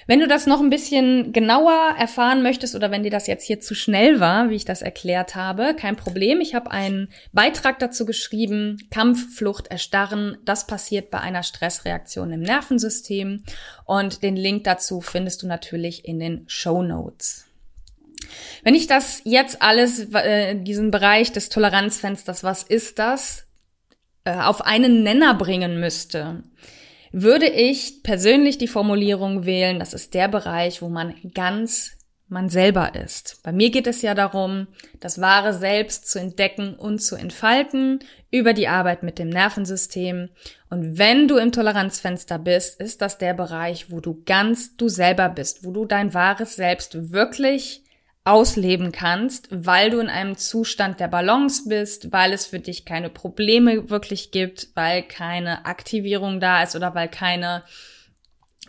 Wenn 0.07 0.21
du 0.21 0.29
das 0.29 0.47
noch 0.47 0.61
ein 0.61 0.71
bisschen 0.71 1.33
genauer 1.33 1.95
erfahren 1.99 2.43
möchtest 2.43 2.75
oder 2.75 2.91
wenn 2.91 3.03
dir 3.03 3.11
das 3.11 3.27
jetzt 3.27 3.45
hier 3.45 3.61
zu 3.61 3.75
schnell 3.75 4.21
war, 4.21 4.51
wie 4.51 4.57
ich 4.57 4.65
das 4.65 4.83
erklärt 4.83 5.35
habe, 5.35 5.75
kein 5.75 5.97
Problem. 5.97 6.41
Ich 6.41 6.55
habe 6.55 6.71
einen 6.71 7.09
Beitrag 7.33 7.79
dazu 7.79 8.05
geschrieben, 8.05 8.79
Kampf, 8.91 9.37
Flucht, 9.37 9.69
Erstarren. 9.69 10.37
Das 10.45 10.67
passiert 10.67 11.11
bei 11.11 11.21
einer 11.21 11.43
Stressreaktion 11.43 12.33
im 12.33 12.41
Nervensystem. 12.41 13.45
Und 13.85 14.23
den 14.23 14.37
Link 14.37 14.65
dazu 14.65 15.01
findest 15.01 15.43
du 15.43 15.47
natürlich 15.47 16.05
in 16.05 16.19
den 16.19 16.45
Show 16.47 16.83
Notes. 16.83 17.47
Wenn 18.63 18.75
ich 18.75 18.87
das 18.87 19.21
jetzt 19.25 19.63
alles, 19.63 20.13
äh, 20.13 20.55
diesen 20.57 20.91
Bereich 20.91 21.33
des 21.33 21.49
Toleranzfensters, 21.49 22.43
was 22.43 22.63
ist 22.63 22.99
das, 22.99 23.47
äh, 24.25 24.35
auf 24.35 24.63
einen 24.63 25.03
Nenner 25.03 25.35
bringen 25.35 25.81
müsste, 25.81 26.43
würde 27.15 27.47
ich 27.47 28.03
persönlich 28.03 28.59
die 28.59 28.67
Formulierung 28.67 29.47
wählen, 29.47 29.79
das 29.79 29.95
ist 29.95 30.15
der 30.15 30.27
Bereich, 30.27 30.83
wo 30.83 30.89
man 30.89 31.15
ganz 31.33 31.93
man 32.27 32.49
selber 32.49 32.95
ist. 32.97 33.41
Bei 33.45 33.53
mir 33.53 33.71
geht 33.71 33.87
es 33.87 34.03
ja 34.03 34.15
darum, 34.15 34.67
das 34.99 35.21
wahre 35.21 35.53
Selbst 35.53 36.11
zu 36.11 36.19
entdecken 36.19 36.75
und 36.75 37.01
zu 37.01 37.15
entfalten 37.15 38.01
über 38.31 38.53
die 38.53 38.67
Arbeit 38.67 39.03
mit 39.03 39.19
dem 39.19 39.29
Nervensystem. 39.29 40.31
Und 40.71 40.99
wenn 40.99 41.29
du 41.29 41.37
im 41.37 41.53
Toleranzfenster 41.53 42.39
bist, 42.39 42.81
ist 42.81 43.01
das 43.01 43.19
der 43.19 43.35
Bereich, 43.35 43.91
wo 43.91 44.01
du 44.01 44.23
ganz 44.25 44.77
du 44.77 44.89
selber 44.89 45.29
bist, 45.29 45.65
wo 45.65 45.71
du 45.71 45.85
dein 45.85 46.15
wahres 46.15 46.57
Selbst 46.57 47.13
wirklich 47.13 47.84
ausleben 48.25 48.91
kannst, 48.91 49.49
weil 49.51 49.91
du 49.91 50.01
in 50.01 50.09
einem 50.09 50.37
Zustand 50.37 50.99
der 50.99 51.09
Balance 51.09 51.69
bist, 51.69 52.11
weil 52.11 52.33
es 52.33 52.47
für 52.47 52.59
dich 52.59 52.87
keine 52.87 53.11
Probleme 53.11 53.91
wirklich 53.91 54.31
gibt, 54.31 54.69
weil 54.75 55.03
keine 55.03 55.67
Aktivierung 55.67 56.41
da 56.41 56.63
ist 56.63 56.75
oder 56.75 56.95
weil 56.95 57.09
keine 57.09 57.63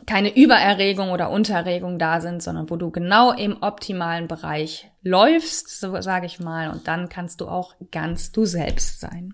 keine 0.05 0.35
Übererregung 0.35 1.11
oder 1.11 1.29
Untererregung 1.29 1.97
da 1.97 2.19
sind, 2.19 2.43
sondern 2.43 2.69
wo 2.69 2.75
du 2.75 2.91
genau 2.91 3.31
im 3.31 3.63
optimalen 3.63 4.27
Bereich 4.27 4.91
läufst, 5.01 5.79
so 5.79 5.99
sage 6.01 6.25
ich 6.25 6.39
mal, 6.39 6.69
und 6.69 6.87
dann 6.87 7.07
kannst 7.07 7.39
du 7.39 7.47
auch 7.47 7.75
ganz 7.91 8.33
du 8.33 8.45
selbst 8.45 8.99
sein. 8.99 9.33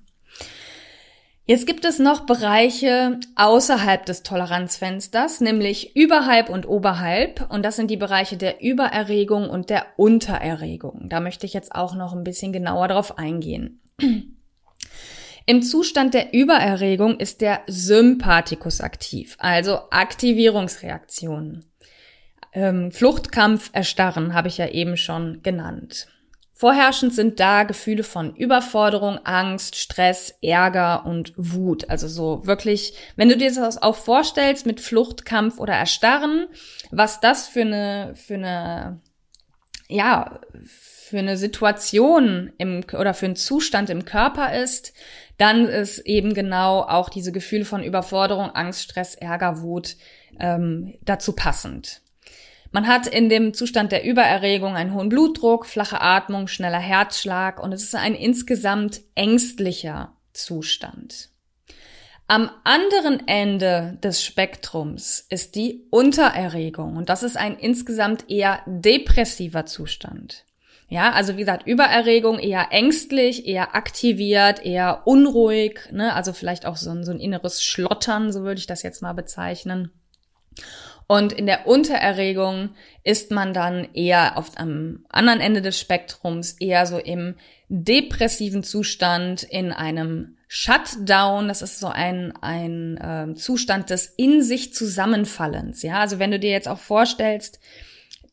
Jetzt 1.45 1.65
gibt 1.65 1.85
es 1.85 1.97
noch 1.97 2.25
Bereiche 2.25 3.19
außerhalb 3.35 4.05
des 4.05 4.23
Toleranzfensters, 4.23 5.41
nämlich 5.41 5.95
überhalb 5.95 6.49
und 6.49 6.67
oberhalb. 6.67 7.49
Und 7.51 7.63
das 7.63 7.75
sind 7.75 7.89
die 7.89 7.97
Bereiche 7.97 8.37
der 8.37 8.61
Übererregung 8.61 9.49
und 9.49 9.69
der 9.69 9.87
Untererregung. 9.97 11.09
Da 11.09 11.19
möchte 11.19 11.45
ich 11.45 11.53
jetzt 11.53 11.73
auch 11.73 11.95
noch 11.95 12.13
ein 12.13 12.23
bisschen 12.23 12.53
genauer 12.53 12.89
drauf 12.89 13.17
eingehen. 13.17 13.81
Im 15.47 15.63
Zustand 15.63 16.13
der 16.13 16.33
Übererregung 16.33 17.19
ist 17.19 17.41
der 17.41 17.61
Sympathikus 17.65 18.79
aktiv, 18.79 19.35
also 19.39 19.79
Aktivierungsreaktionen. 19.89 21.65
Ähm, 22.53 22.91
Fluchtkampf, 22.91 23.71
Erstarren 23.73 24.35
habe 24.35 24.47
ich 24.47 24.59
ja 24.59 24.67
eben 24.67 24.95
schon 24.95 25.41
genannt. 25.41 26.07
Vorherrschend 26.61 27.11
sind 27.11 27.39
da 27.39 27.63
Gefühle 27.63 28.03
von 28.03 28.35
Überforderung, 28.35 29.17
Angst, 29.23 29.77
Stress, 29.77 30.35
Ärger 30.43 31.07
und 31.07 31.33
Wut. 31.35 31.89
Also 31.89 32.07
so 32.07 32.45
wirklich, 32.45 32.93
wenn 33.15 33.29
du 33.29 33.35
dir 33.35 33.51
das 33.51 33.81
auch 33.81 33.95
vorstellst 33.95 34.67
mit 34.67 34.79
Fluchtkampf 34.79 35.57
oder 35.57 35.73
Erstarren, 35.73 36.45
was 36.91 37.19
das 37.19 37.47
für 37.47 37.61
eine, 37.61 38.13
für 38.13 38.35
eine, 38.35 39.01
ja, 39.87 40.39
für 40.63 41.17
eine 41.17 41.35
Situation 41.35 42.53
im, 42.59 42.81
oder 42.93 43.15
für 43.15 43.25
einen 43.25 43.35
Zustand 43.35 43.89
im 43.89 44.05
Körper 44.05 44.53
ist, 44.53 44.93
dann 45.39 45.65
ist 45.65 45.97
eben 46.05 46.35
genau 46.35 46.81
auch 46.81 47.09
diese 47.09 47.31
Gefühle 47.31 47.65
von 47.65 47.81
Überforderung, 47.81 48.51
Angst, 48.51 48.83
Stress, 48.83 49.15
Ärger, 49.15 49.63
Wut 49.63 49.95
ähm, 50.39 50.93
dazu 51.01 51.33
passend. 51.33 52.03
Man 52.71 52.87
hat 52.87 53.05
in 53.05 53.27
dem 53.27 53.53
Zustand 53.53 53.91
der 53.91 54.05
Übererregung 54.05 54.75
einen 54.75 54.93
hohen 54.93 55.09
Blutdruck, 55.09 55.65
flache 55.65 55.99
Atmung, 55.99 56.47
schneller 56.47 56.79
Herzschlag 56.79 57.61
und 57.61 57.73
es 57.73 57.83
ist 57.83 57.95
ein 57.95 58.15
insgesamt 58.15 59.01
ängstlicher 59.13 60.13
Zustand. 60.33 61.29
Am 62.27 62.49
anderen 62.63 63.27
Ende 63.27 63.97
des 64.01 64.23
Spektrums 64.23 65.25
ist 65.29 65.55
die 65.55 65.85
Untererregung 65.89 66.95
und 66.95 67.09
das 67.09 67.23
ist 67.23 67.35
ein 67.35 67.57
insgesamt 67.57 68.29
eher 68.29 68.61
depressiver 68.65 69.65
Zustand. 69.65 70.45
Ja, 70.87 71.11
also 71.11 71.35
wie 71.35 71.41
gesagt, 71.41 71.67
Übererregung 71.67 72.39
eher 72.39 72.67
ängstlich, 72.71 73.47
eher 73.47 73.75
aktiviert, 73.75 74.65
eher 74.65 75.01
unruhig, 75.05 75.89
ne? 75.91 76.13
also 76.13 76.31
vielleicht 76.31 76.65
auch 76.65 76.77
so 76.77 76.91
ein, 76.91 77.03
so 77.03 77.11
ein 77.11 77.19
inneres 77.19 77.61
Schlottern, 77.63 78.31
so 78.31 78.43
würde 78.43 78.59
ich 78.59 78.67
das 78.67 78.81
jetzt 78.81 79.01
mal 79.01 79.13
bezeichnen. 79.13 79.91
Und 81.11 81.33
in 81.33 81.45
der 81.45 81.67
Untererregung 81.67 82.69
ist 83.03 83.31
man 83.31 83.53
dann 83.53 83.93
eher 83.93 84.37
auf 84.37 84.51
am 84.55 85.03
anderen 85.09 85.41
Ende 85.41 85.61
des 85.61 85.77
Spektrums, 85.77 86.53
eher 86.53 86.85
so 86.85 86.99
im 86.99 87.35
depressiven 87.67 88.63
Zustand, 88.63 89.43
in 89.43 89.73
einem 89.73 90.37
Shutdown. 90.47 91.49
Das 91.49 91.61
ist 91.61 91.81
so 91.81 91.87
ein, 91.87 92.33
ein 92.39 92.95
äh, 92.95 93.35
Zustand 93.35 93.89
des 93.89 94.05
in 94.05 94.41
sich 94.41 94.73
Zusammenfallens. 94.73 95.83
Ja, 95.83 95.99
also 95.99 96.17
wenn 96.17 96.31
du 96.31 96.39
dir 96.39 96.51
jetzt 96.51 96.69
auch 96.69 96.79
vorstellst, 96.79 97.59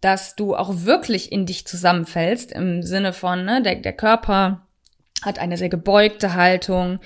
dass 0.00 0.36
du 0.36 0.54
auch 0.54 0.84
wirklich 0.84 1.32
in 1.32 1.46
dich 1.46 1.66
zusammenfällst, 1.66 2.52
im 2.52 2.84
Sinne 2.84 3.12
von, 3.12 3.44
ne, 3.44 3.60
der, 3.60 3.74
der 3.74 3.92
Körper 3.92 4.68
hat 5.22 5.40
eine 5.40 5.56
sehr 5.56 5.68
gebeugte 5.68 6.34
Haltung, 6.34 7.00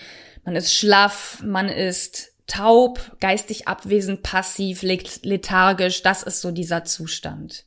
man 0.45 0.55
ist 0.55 0.75
schlaff, 0.75 1.43
man 1.43 1.71
ist 1.71 2.32
taub, 2.47 3.17
geistig 3.21 3.69
abwesend, 3.69 4.23
passiv, 4.23 4.83
lethargisch, 4.83 6.03
das 6.03 6.23
ist 6.23 6.41
so 6.41 6.51
dieser 6.51 6.85
Zustand. 6.85 7.65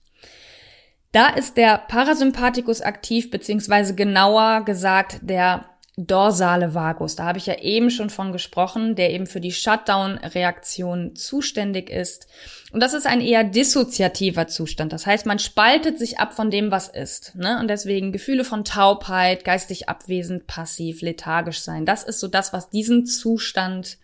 Da 1.11 1.29
ist 1.29 1.55
der 1.55 1.77
Parasympathikus 1.77 2.81
aktiv, 2.81 3.31
beziehungsweise 3.31 3.95
genauer 3.95 4.65
gesagt 4.65 5.19
der 5.21 5.65
dorsale 5.97 6.73
Vagus. 6.73 7.15
Da 7.15 7.23
habe 7.23 7.37
ich 7.37 7.45
ja 7.45 7.57
eben 7.59 7.89
schon 7.89 8.09
von 8.09 8.33
gesprochen, 8.33 8.95
der 8.95 9.11
eben 9.11 9.27
für 9.27 9.39
die 9.39 9.53
Shutdown-Reaktion 9.53 11.15
zuständig 11.15 11.89
ist. 11.89 12.27
Und 12.73 12.83
das 12.83 12.93
ist 12.93 13.07
ein 13.07 13.21
eher 13.21 13.45
dissoziativer 13.45 14.47
Zustand. 14.47 14.91
Das 14.91 15.05
heißt, 15.05 15.25
man 15.25 15.39
spaltet 15.39 15.97
sich 15.97 16.19
ab 16.19 16.33
von 16.33 16.51
dem, 16.51 16.69
was 16.69 16.89
ist. 16.89 17.33
Ne? 17.35 17.59
Und 17.61 17.69
deswegen 17.69 18.11
Gefühle 18.11 18.43
von 18.43 18.65
Taubheit, 18.65 19.45
geistig 19.45 19.87
abwesend, 19.87 20.47
passiv, 20.47 21.01
lethargisch 21.01 21.61
sein. 21.61 21.85
Das 21.85 22.03
ist 22.03 22.19
so 22.19 22.27
das, 22.27 22.51
was 22.51 22.69
diesen 22.69 23.05
Zustand 23.05 23.97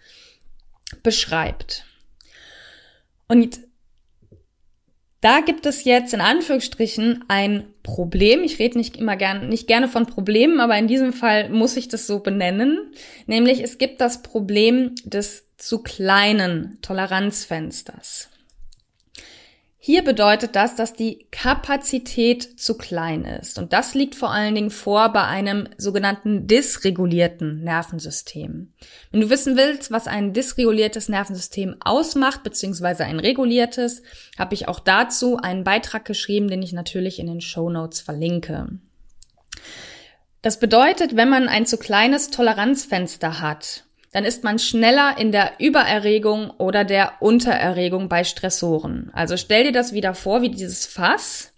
beschreibt. 1.04 1.86
Und 3.28 3.60
da 5.22 5.42
gibt 5.42 5.68
es 5.68 5.84
jetzt 5.84 6.16
in 6.16 6.22
Anführungsstrichen 6.22 7.24
ein 7.28 7.68
Problem. 7.84 8.44
Ich 8.44 8.58
rede 8.58 8.78
nicht 8.78 8.98
immer 8.98 9.16
gern, 9.16 9.50
nicht 9.50 9.68
gerne 9.68 9.88
von 9.88 10.08
Problemen, 10.08 10.60
aber 10.60 10.78
in 10.78 10.88
diesem 10.88 11.14
Fall 11.14 11.50
muss 11.50 11.78
ich 11.78 11.88
das 11.88 12.08
so 12.08 12.20
benennen. 12.20 12.92
Nämlich 13.28 13.64
es 13.64 13.78
gibt 13.78 14.02
das 14.02 14.24
Problem 14.24 14.96
des 15.04 15.46
zu 15.58 15.84
kleinen 15.84 16.80
Toleranzfensters. 16.82 18.31
Hier 19.84 20.04
bedeutet 20.04 20.56
das, 20.56 20.76
dass 20.76 20.94
die 20.94 21.26
Kapazität 21.32 22.60
zu 22.60 22.78
klein 22.78 23.26
ist. 23.26 23.58
Und 23.58 23.74
das 23.74 23.96
liegt 23.96 24.14
vor 24.14 24.30
allen 24.30 24.54
Dingen 24.54 24.70
vor 24.70 25.12
bei 25.12 25.24
einem 25.24 25.68
sogenannten 25.76 26.46
dysregulierten 26.46 27.64
Nervensystem. 27.64 28.74
Wenn 29.10 29.22
du 29.22 29.32
wissen 29.32 29.58
willst, 29.58 29.90
was 29.90 30.06
ein 30.06 30.34
dysreguliertes 30.34 31.10
Nervensystem 31.10 31.78
ausmacht, 31.80 32.44
beziehungsweise 32.44 33.06
ein 33.06 33.20
reguliertes, 33.20 34.04
habe 34.38 34.54
ich 34.54 34.68
auch 34.68 34.80
dazu 34.80 35.38
einen 35.38 35.64
Beitrag 35.64 36.06
geschrieben, 36.06 36.48
den 36.48 36.62
ich 36.62 36.74
natürlich 36.74 37.18
in 37.18 37.26
den 37.26 37.42
Show 37.42 37.72
Notes 37.72 38.02
verlinke. 38.02 38.68
Das 40.44 40.60
bedeutet, 40.60 41.16
wenn 41.16 41.30
man 41.30 41.50
ein 41.50 41.66
zu 41.66 41.78
kleines 41.78 42.30
Toleranzfenster 42.30 43.42
hat, 43.42 43.86
dann 44.12 44.26
ist 44.26 44.44
man 44.44 44.60
schneller 44.60 45.16
in 45.18 45.32
der 45.32 45.54
Übererregung 45.60 46.50
oder 46.52 46.84
der 46.84 47.14
Untererregung 47.22 48.10
bei 48.10 48.24
Stressoren. 48.24 49.10
Also 49.14 49.38
stell 49.38 49.64
dir 49.64 49.72
das 49.72 49.94
wieder 49.94 50.14
vor 50.14 50.42
wie 50.42 50.50
dieses 50.50 50.86
Fass. 50.86 51.54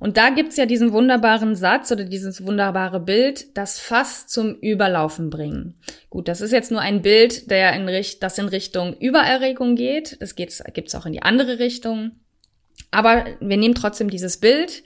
Und 0.00 0.16
da 0.16 0.30
gibt's 0.30 0.56
ja 0.56 0.64
diesen 0.64 0.92
wunderbaren 0.92 1.56
Satz 1.56 1.90
oder 1.90 2.04
dieses 2.04 2.46
wunderbare 2.46 3.00
Bild, 3.00 3.56
das 3.56 3.80
Fass 3.80 4.28
zum 4.28 4.54
Überlaufen 4.54 5.28
bringen. 5.28 5.74
Gut, 6.08 6.28
das 6.28 6.40
ist 6.40 6.52
jetzt 6.52 6.70
nur 6.70 6.80
ein 6.80 7.02
Bild, 7.02 7.50
der 7.50 7.72
in 7.72 7.84
das 8.20 8.38
in 8.38 8.46
Richtung 8.46 8.94
Übererregung 8.94 9.74
geht. 9.74 10.16
Das 10.20 10.36
gibt's, 10.36 10.62
gibt's 10.72 10.94
auch 10.94 11.04
in 11.04 11.14
die 11.14 11.22
andere 11.22 11.58
Richtung. 11.58 12.12
Aber 12.92 13.24
wir 13.40 13.56
nehmen 13.56 13.74
trotzdem 13.74 14.08
dieses 14.08 14.36
Bild. 14.36 14.84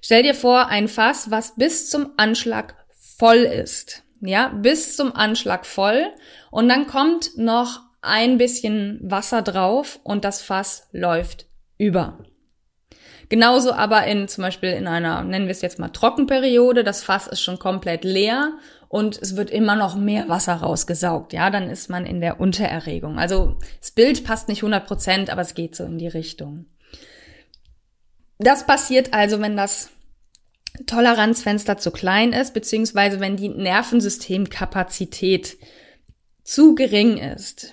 Stell 0.00 0.22
dir 0.22 0.34
vor, 0.34 0.68
ein 0.68 0.88
Fass, 0.88 1.30
was 1.30 1.56
bis 1.56 1.90
zum 1.90 2.12
Anschlag 2.16 2.74
voll 3.18 3.40
ist 3.40 4.04
ja, 4.28 4.48
bis 4.48 4.96
zum 4.96 5.14
Anschlag 5.14 5.66
voll 5.66 6.06
und 6.54 6.68
dann 6.68 6.86
kommt 6.86 7.36
noch 7.36 7.80
ein 8.00 8.38
bisschen 8.38 9.00
Wasser 9.02 9.42
drauf 9.42 9.98
und 10.04 10.24
das 10.24 10.40
Fass 10.40 10.86
läuft 10.92 11.46
über. 11.78 12.20
Genauso 13.28 13.72
aber 13.72 14.06
in 14.06 14.28
zum 14.28 14.42
Beispiel 14.42 14.70
in 14.70 14.86
einer, 14.86 15.24
nennen 15.24 15.46
wir 15.46 15.50
es 15.50 15.62
jetzt 15.62 15.80
mal 15.80 15.88
Trockenperiode, 15.88 16.84
das 16.84 17.02
Fass 17.02 17.26
ist 17.26 17.40
schon 17.40 17.58
komplett 17.58 18.04
leer 18.04 18.52
und 18.86 19.20
es 19.20 19.34
wird 19.34 19.50
immer 19.50 19.74
noch 19.74 19.96
mehr 19.96 20.28
Wasser 20.28 20.54
rausgesaugt. 20.54 21.32
Ja, 21.32 21.50
dann 21.50 21.68
ist 21.68 21.90
man 21.90 22.06
in 22.06 22.20
der 22.20 22.38
Untererregung. 22.38 23.18
Also 23.18 23.58
das 23.80 23.90
Bild 23.90 24.22
passt 24.22 24.46
nicht 24.46 24.58
100 24.58 24.86
Prozent, 24.86 25.30
aber 25.30 25.42
es 25.42 25.54
geht 25.54 25.74
so 25.74 25.82
in 25.82 25.98
die 25.98 26.06
Richtung. 26.06 26.66
Das 28.38 28.64
passiert 28.64 29.12
also, 29.12 29.40
wenn 29.40 29.56
das 29.56 29.90
Toleranzfenster 30.86 31.78
zu 31.78 31.90
klein 31.90 32.32
ist, 32.32 32.54
beziehungsweise 32.54 33.18
wenn 33.18 33.36
die 33.36 33.48
Nervensystemkapazität 33.48 35.56
zu 36.44 36.74
gering 36.74 37.16
ist. 37.16 37.72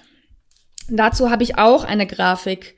Dazu 0.89 1.29
habe 1.29 1.43
ich 1.43 1.57
auch 1.57 1.83
eine 1.83 2.07
Grafik 2.07 2.75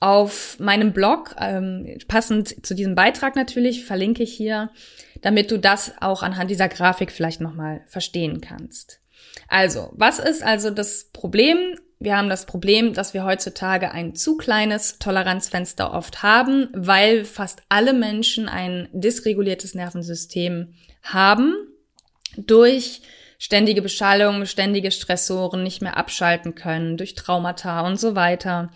auf 0.00 0.58
meinem 0.60 0.92
Blog, 0.92 1.34
ähm, 1.40 1.98
passend 2.06 2.64
zu 2.64 2.74
diesem 2.74 2.94
Beitrag 2.94 3.34
natürlich, 3.34 3.84
verlinke 3.84 4.22
ich 4.22 4.32
hier, 4.32 4.70
damit 5.22 5.50
du 5.50 5.58
das 5.58 5.92
auch 6.00 6.22
anhand 6.22 6.50
dieser 6.50 6.68
Grafik 6.68 7.10
vielleicht 7.10 7.40
nochmal 7.40 7.80
verstehen 7.86 8.40
kannst. 8.40 9.00
Also, 9.48 9.90
was 9.92 10.18
ist 10.18 10.42
also 10.42 10.70
das 10.70 11.10
Problem? 11.12 11.78
Wir 11.98 12.16
haben 12.16 12.28
das 12.28 12.46
Problem, 12.46 12.94
dass 12.94 13.12
wir 13.12 13.24
heutzutage 13.24 13.90
ein 13.90 14.14
zu 14.14 14.36
kleines 14.36 15.00
Toleranzfenster 15.00 15.92
oft 15.92 16.22
haben, 16.22 16.68
weil 16.72 17.24
fast 17.24 17.62
alle 17.68 17.92
Menschen 17.92 18.48
ein 18.48 18.88
dysreguliertes 18.92 19.74
Nervensystem 19.74 20.74
haben 21.02 21.54
durch 22.36 23.02
ständige 23.38 23.82
Beschallung, 23.82 24.44
ständige 24.46 24.90
Stressoren 24.90 25.62
nicht 25.62 25.80
mehr 25.80 25.96
abschalten 25.96 26.54
können, 26.54 26.96
durch 26.96 27.14
Traumata 27.14 27.86
und 27.86 27.98
so 27.98 28.14
weiter. 28.14 28.70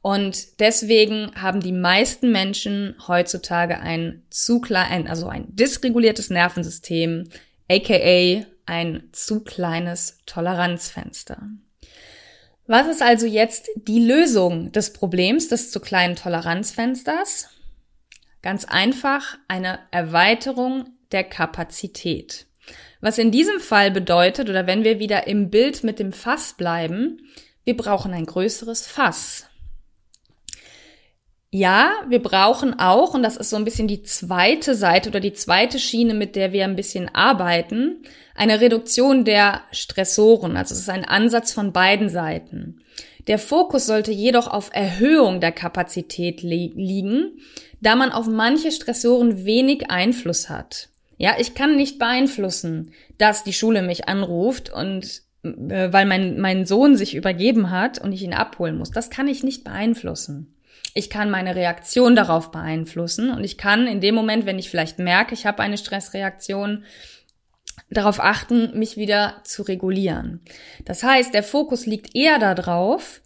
Und 0.00 0.60
deswegen 0.60 1.32
haben 1.34 1.60
die 1.60 1.72
meisten 1.72 2.30
Menschen 2.30 2.94
heutzutage 3.08 3.80
ein 3.80 4.22
zu 4.30 4.60
klein, 4.60 5.08
also 5.08 5.28
ein 5.28 5.46
dysreguliertes 5.48 6.30
Nervensystem, 6.30 7.28
aka 7.70 8.44
ein 8.66 9.08
zu 9.12 9.42
kleines 9.42 10.18
Toleranzfenster. 10.26 11.42
Was 12.66 12.86
ist 12.86 13.02
also 13.02 13.26
jetzt 13.26 13.68
die 13.76 14.06
Lösung 14.06 14.72
des 14.72 14.92
Problems 14.92 15.48
des 15.48 15.70
zu 15.70 15.80
kleinen 15.80 16.16
Toleranzfensters? 16.16 17.48
Ganz 18.40 18.64
einfach 18.64 19.38
eine 19.48 19.80
Erweiterung 19.90 20.90
der 21.12 21.24
Kapazität. 21.24 22.46
Was 23.04 23.18
in 23.18 23.30
diesem 23.30 23.60
Fall 23.60 23.90
bedeutet, 23.90 24.48
oder 24.48 24.66
wenn 24.66 24.82
wir 24.82 24.98
wieder 24.98 25.26
im 25.26 25.50
Bild 25.50 25.84
mit 25.84 25.98
dem 25.98 26.10
Fass 26.10 26.54
bleiben, 26.54 27.20
wir 27.62 27.76
brauchen 27.76 28.14
ein 28.14 28.24
größeres 28.24 28.86
Fass. 28.86 29.44
Ja, 31.50 31.92
wir 32.08 32.22
brauchen 32.22 32.78
auch, 32.78 33.12
und 33.12 33.22
das 33.22 33.36
ist 33.36 33.50
so 33.50 33.56
ein 33.56 33.66
bisschen 33.66 33.88
die 33.88 34.04
zweite 34.04 34.74
Seite 34.74 35.10
oder 35.10 35.20
die 35.20 35.34
zweite 35.34 35.78
Schiene, 35.78 36.14
mit 36.14 36.34
der 36.34 36.52
wir 36.52 36.64
ein 36.64 36.76
bisschen 36.76 37.14
arbeiten, 37.14 38.04
eine 38.34 38.62
Reduktion 38.62 39.26
der 39.26 39.60
Stressoren. 39.70 40.56
Also 40.56 40.72
es 40.72 40.80
ist 40.80 40.88
ein 40.88 41.04
Ansatz 41.04 41.52
von 41.52 41.74
beiden 41.74 42.08
Seiten. 42.08 42.80
Der 43.26 43.38
Fokus 43.38 43.84
sollte 43.84 44.12
jedoch 44.12 44.46
auf 44.46 44.70
Erhöhung 44.72 45.42
der 45.42 45.52
Kapazität 45.52 46.40
li 46.40 46.72
liegen, 46.74 47.38
da 47.82 47.96
man 47.96 48.12
auf 48.12 48.28
manche 48.28 48.72
Stressoren 48.72 49.44
wenig 49.44 49.90
Einfluss 49.90 50.48
hat. 50.48 50.88
Ja, 51.16 51.34
ich 51.38 51.54
kann 51.54 51.76
nicht 51.76 51.98
beeinflussen, 51.98 52.92
dass 53.18 53.44
die 53.44 53.52
Schule 53.52 53.82
mich 53.82 54.08
anruft 54.08 54.70
und 54.72 55.22
äh, 55.42 55.92
weil 55.92 56.06
mein, 56.06 56.40
mein 56.40 56.66
Sohn 56.66 56.96
sich 56.96 57.14
übergeben 57.14 57.70
hat 57.70 57.98
und 57.98 58.12
ich 58.12 58.22
ihn 58.22 58.34
abholen 58.34 58.78
muss. 58.78 58.90
Das 58.90 59.10
kann 59.10 59.28
ich 59.28 59.42
nicht 59.42 59.64
beeinflussen. 59.64 60.54
Ich 60.94 61.10
kann 61.10 61.30
meine 61.30 61.56
Reaktion 61.56 62.14
darauf 62.14 62.50
beeinflussen 62.50 63.30
und 63.30 63.42
ich 63.44 63.58
kann 63.58 63.86
in 63.86 64.00
dem 64.00 64.14
Moment, 64.14 64.46
wenn 64.46 64.58
ich 64.58 64.70
vielleicht 64.70 64.98
merke, 64.98 65.34
ich 65.34 65.44
habe 65.44 65.62
eine 65.62 65.78
Stressreaktion, 65.78 66.84
darauf 67.90 68.20
achten, 68.20 68.78
mich 68.78 68.96
wieder 68.96 69.40
zu 69.44 69.62
regulieren. 69.62 70.40
Das 70.84 71.02
heißt, 71.02 71.34
der 71.34 71.42
Fokus 71.42 71.86
liegt 71.86 72.14
eher 72.14 72.38
darauf, 72.38 73.20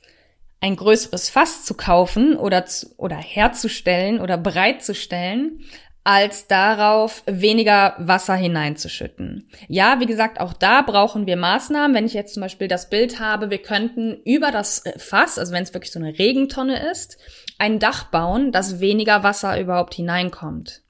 ein 0.61 0.77
größeres 0.77 1.29
Fass 1.29 1.65
zu 1.65 1.75
kaufen 1.75 2.37
oder, 2.37 2.67
zu, 2.67 2.89
oder 2.97 3.17
herzustellen 3.17 4.21
oder 4.21 4.37
bereitzustellen, 4.37 5.61
als 6.05 6.47
darauf, 6.47 7.23
weniger 7.27 7.95
Wasser 7.99 8.35
hineinzuschütten. 8.35 9.49
Ja, 9.69 10.01
wie 10.01 10.07
gesagt, 10.07 10.41
auch 10.41 10.55
da 10.55 10.83
brauchen 10.83 11.27
wir 11.27 11.37
Maßnahmen. 11.37 11.95
Wenn 11.95 12.07
ich 12.07 12.15
jetzt 12.15 12.35
zum 12.35 12.41
Beispiel 12.41 12.69
das 12.69 12.89
Bild 12.89 13.21
habe, 13.21 13.51
wir 13.51 13.59
könnten 13.59 14.21
über 14.25 14.51
das 14.51 14.85
Fass, 14.97 15.39
also 15.39 15.53
wenn 15.53 15.65
es 15.65 15.75
wirklich 15.75 15.93
so 15.93 15.99
eine 15.99 16.19
Regentonne 16.19 16.91
ist, 16.91 17.19
ein 17.59 17.79
Dach 17.79 18.05
bauen, 18.05 18.53
dass 18.53 18.81
weniger 18.81 19.23
Wasser 19.23 19.61
überhaupt 19.61 19.95
hineinkommt. 19.95 20.83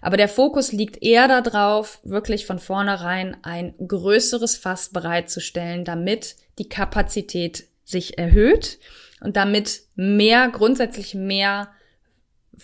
Aber 0.00 0.16
der 0.16 0.28
Fokus 0.28 0.72
liegt 0.72 1.02
eher 1.02 1.28
darauf, 1.28 2.00
wirklich 2.02 2.46
von 2.46 2.58
vornherein 2.58 3.36
ein 3.42 3.74
größeres 3.86 4.56
Fass 4.56 4.88
bereitzustellen, 4.90 5.84
damit 5.84 6.36
die 6.58 6.68
Kapazität 6.68 7.64
sich 7.84 8.18
erhöht 8.18 8.78
und 9.20 9.36
damit 9.36 9.82
mehr, 9.94 10.48
grundsätzlich 10.48 11.14
mehr 11.14 11.68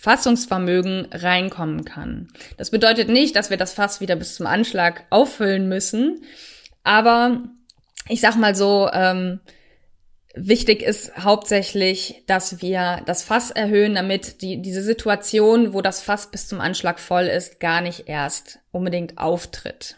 Fassungsvermögen 0.00 1.08
reinkommen 1.12 1.84
kann. 1.84 2.28
Das 2.56 2.70
bedeutet 2.70 3.08
nicht, 3.08 3.34
dass 3.34 3.50
wir 3.50 3.56
das 3.56 3.72
Fass 3.72 4.00
wieder 4.00 4.14
bis 4.16 4.37
zum 4.37 4.46
Anschlag 4.46 5.04
auffüllen 5.11 5.68
müssen, 5.68 6.22
aber 6.84 7.42
ich 8.08 8.20
sag 8.20 8.37
mal 8.37 8.54
so, 8.54 8.88
ähm, 8.92 9.40
wichtig 10.34 10.82
ist 10.82 11.16
hauptsächlich, 11.16 12.22
dass 12.26 12.62
wir 12.62 13.02
das 13.06 13.24
Fass 13.24 13.50
erhöhen, 13.50 13.96
damit 13.96 14.40
die, 14.40 14.62
diese 14.62 14.82
Situation, 14.82 15.74
wo 15.74 15.82
das 15.82 16.00
Fass 16.00 16.30
bis 16.30 16.46
zum 16.46 16.61
Anschlag 16.61 17.00
voll 17.00 17.24
ist, 17.24 17.58
gar 17.58 17.80
nicht 17.80 18.08
erst 18.08 18.61
unbedingt 18.70 19.18
auftritt. 19.18 19.96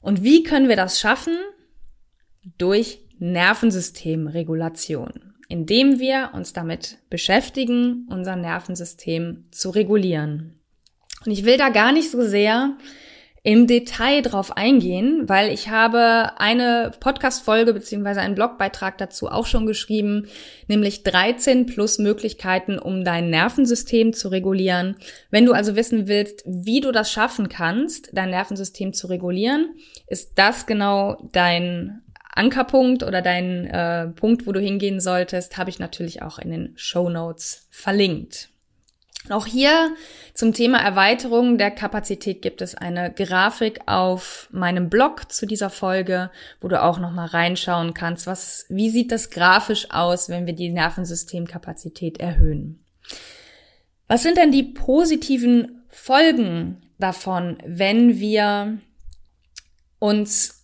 Und 0.00 0.24
wie 0.24 0.42
können 0.42 0.68
wir 0.68 0.76
das 0.76 0.98
schaffen? 0.98 1.36
Durch 2.58 2.98
Nervensystemregulation 3.20 5.31
indem 5.52 6.00
wir 6.00 6.30
uns 6.32 6.54
damit 6.54 6.96
beschäftigen, 7.10 8.08
unser 8.08 8.36
Nervensystem 8.36 9.44
zu 9.50 9.68
regulieren. 9.68 10.58
Und 11.26 11.32
ich 11.32 11.44
will 11.44 11.58
da 11.58 11.68
gar 11.68 11.92
nicht 11.92 12.10
so 12.10 12.22
sehr 12.22 12.78
im 13.42 13.66
Detail 13.66 14.22
drauf 14.22 14.56
eingehen, 14.56 15.28
weil 15.28 15.52
ich 15.52 15.68
habe 15.68 16.30
eine 16.38 16.92
Podcast-Folge 17.00 17.74
beziehungsweise 17.74 18.20
einen 18.20 18.34
Blogbeitrag 18.34 18.96
dazu 18.96 19.28
auch 19.28 19.44
schon 19.44 19.66
geschrieben, 19.66 20.28
nämlich 20.68 21.02
13 21.02 21.66
plus 21.66 21.98
Möglichkeiten, 21.98 22.78
um 22.78 23.04
dein 23.04 23.28
Nervensystem 23.28 24.14
zu 24.14 24.28
regulieren. 24.28 24.96
Wenn 25.30 25.44
du 25.44 25.52
also 25.52 25.76
wissen 25.76 26.08
willst, 26.08 26.44
wie 26.46 26.80
du 26.80 26.92
das 26.92 27.12
schaffen 27.12 27.50
kannst, 27.50 28.08
dein 28.14 28.30
Nervensystem 28.30 28.94
zu 28.94 29.08
regulieren, 29.08 29.74
ist 30.06 30.38
das 30.38 30.64
genau 30.64 31.28
dein 31.32 32.00
Ankerpunkt 32.32 33.02
oder 33.02 33.22
dein 33.22 33.66
äh, 33.66 34.08
Punkt, 34.08 34.46
wo 34.46 34.52
du 34.52 34.60
hingehen 34.60 35.00
solltest, 35.00 35.56
habe 35.58 35.70
ich 35.70 35.78
natürlich 35.78 36.22
auch 36.22 36.38
in 36.38 36.50
den 36.50 36.72
Show 36.76 37.08
Notes 37.08 37.68
verlinkt. 37.70 38.48
Auch 39.30 39.46
hier 39.46 39.94
zum 40.34 40.52
Thema 40.52 40.78
Erweiterung 40.78 41.56
der 41.56 41.70
Kapazität 41.70 42.42
gibt 42.42 42.60
es 42.60 42.74
eine 42.74 43.12
Grafik 43.12 43.80
auf 43.86 44.48
meinem 44.50 44.90
Blog 44.90 45.30
zu 45.30 45.46
dieser 45.46 45.70
Folge, 45.70 46.30
wo 46.60 46.66
du 46.66 46.82
auch 46.82 46.98
noch 46.98 47.12
mal 47.12 47.26
reinschauen 47.26 47.94
kannst, 47.94 48.26
was 48.26 48.66
wie 48.68 48.90
sieht 48.90 49.12
das 49.12 49.30
grafisch 49.30 49.90
aus, 49.90 50.28
wenn 50.28 50.46
wir 50.46 50.54
die 50.54 50.70
Nervensystemkapazität 50.70 52.18
erhöhen. 52.18 52.84
Was 54.08 54.24
sind 54.24 54.38
denn 54.38 54.50
die 54.50 54.64
positiven 54.64 55.84
Folgen 55.88 56.82
davon, 56.98 57.58
wenn 57.64 58.18
wir 58.18 58.78
uns 60.00 60.61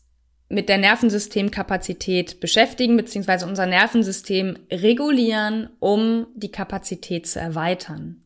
mit 0.48 0.68
der 0.68 0.78
Nervensystemkapazität 0.78 2.40
beschäftigen, 2.40 2.96
beziehungsweise 2.96 3.46
unser 3.46 3.66
Nervensystem 3.66 4.58
regulieren, 4.70 5.70
um 5.78 6.26
die 6.34 6.50
Kapazität 6.50 7.26
zu 7.26 7.38
erweitern. 7.38 8.22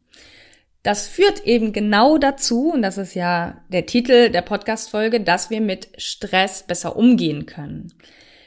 Das 0.82 1.06
führt 1.06 1.46
eben 1.46 1.72
genau 1.72 2.18
dazu, 2.18 2.72
und 2.72 2.82
das 2.82 2.98
ist 2.98 3.14
ja 3.14 3.62
der 3.68 3.86
Titel 3.86 4.30
der 4.30 4.42
Podcast-Folge, 4.42 5.20
dass 5.20 5.50
wir 5.50 5.60
mit 5.60 5.88
Stress 5.96 6.64
besser 6.64 6.96
umgehen 6.96 7.46
können. 7.46 7.92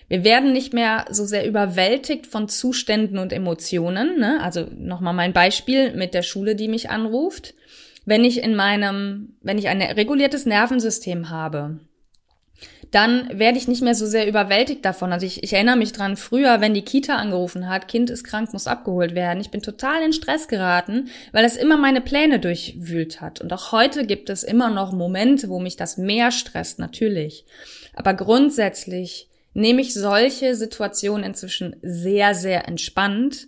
Wir 0.08 0.24
werden 0.24 0.54
nicht 0.54 0.74
mehr 0.74 1.06
so 1.10 1.26
sehr 1.26 1.48
überwältigt 1.48 2.28
von 2.28 2.48
Zuständen 2.48 3.18
und 3.18 3.34
Emotionen. 3.34 4.20
Ne? 4.20 4.40
Also 4.42 4.68
nochmal 4.78 5.14
mein 5.14 5.34
Beispiel 5.34 5.94
mit 5.96 6.14
der 6.14 6.22
Schule, 6.22 6.56
die 6.56 6.68
mich 6.68 6.90
anruft. 6.90 7.56
Wenn 8.06 8.24
ich 8.24 8.44
in 8.44 8.56
meinem, 8.56 9.36
wenn 9.42 9.58
ich 9.58 9.68
ein 9.68 9.82
reguliertes 9.82 10.46
Nervensystem 10.46 11.32
habe, 11.32 11.80
dann 12.92 13.28
werde 13.38 13.58
ich 13.58 13.68
nicht 13.68 13.82
mehr 13.82 13.96
so 13.96 14.06
sehr 14.06 14.28
überwältigt 14.28 14.86
davon. 14.86 15.12
Also 15.12 15.26
ich, 15.26 15.44
ich 15.44 15.52
erinnere 15.52 15.76
mich 15.76 15.92
dran, 15.92 16.16
früher, 16.16 16.62
wenn 16.62 16.74
die 16.74 16.84
Kita 16.84 17.18
angerufen 17.18 17.68
hat, 17.68 17.90
Kind 17.90 18.10
ist 18.10 18.24
krank, 18.24 18.54
muss 18.54 18.68
abgeholt 18.68 19.16
werden. 19.16 19.42
Ich 19.42 19.52
bin 19.52 19.62
total 19.62 20.02
in 20.02 20.14
Stress 20.14 20.48
geraten, 20.48 21.10
weil 21.34 21.44
das 21.44 21.58
immer 21.58 21.76
meine 21.76 22.00
Pläne 22.00 22.40
durchwühlt 22.40 23.20
hat. 23.20 23.42
Und 23.42 23.52
auch 23.52 23.74
heute 23.74 24.06
gibt 24.06 24.30
es 24.30 24.44
immer 24.44 24.70
noch 24.70 24.94
Momente, 24.94 25.50
wo 25.50 25.60
mich 25.60 25.76
das 25.76 25.98
mehr 25.98 26.32
stresst, 26.32 26.80
natürlich. 26.80 27.46
Aber 27.94 28.14
grundsätzlich 28.14 29.28
nehme 29.54 29.82
ich 29.82 29.94
solche 29.94 30.56
Situationen 30.56 31.26
inzwischen 31.26 31.76
sehr, 31.82 32.34
sehr 32.34 32.68
entspannt 32.68 33.48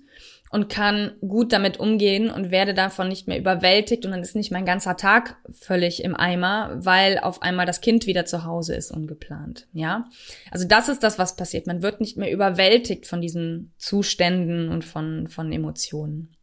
und 0.50 0.70
kann 0.70 1.14
gut 1.22 1.52
damit 1.52 1.80
umgehen 1.80 2.30
und 2.30 2.52
werde 2.52 2.74
davon 2.74 3.10
nicht 3.10 3.28
mehr 3.28 3.38
überwältigt 3.38 4.06
und 4.06 4.12
dann 4.12 4.22
ist 4.22 4.36
nicht 4.36 4.52
mein 4.52 4.66
ganzer 4.66 4.96
Tag 4.96 5.38
völlig 5.52 6.04
im 6.04 6.16
Eimer, 6.16 6.78
weil 6.78 7.20
auf 7.20 7.42
einmal 7.42 7.66
das 7.66 7.82
Kind 7.82 8.08
wieder 8.08 8.26
zu 8.26 8.46
Hause 8.46 8.76
ist 8.76 8.92
ungeplant, 8.92 9.68
ja? 9.74 10.06
Also 10.52 10.66
das 10.68 10.90
ist 10.90 11.04
das, 11.04 11.20
was 11.20 11.36
passiert. 11.36 11.68
Man 11.68 11.82
wird 11.82 12.00
nicht 12.00 12.18
mehr 12.18 12.32
überwältigt 12.32 13.08
von 13.08 13.22
diesen 13.22 13.74
Zuständen 13.78 14.70
und 14.70 14.86
von, 14.86 15.28
von 15.28 15.52
Emotionen. 15.52 16.36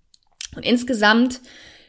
Und 0.55 0.65
insgesamt 0.65 1.41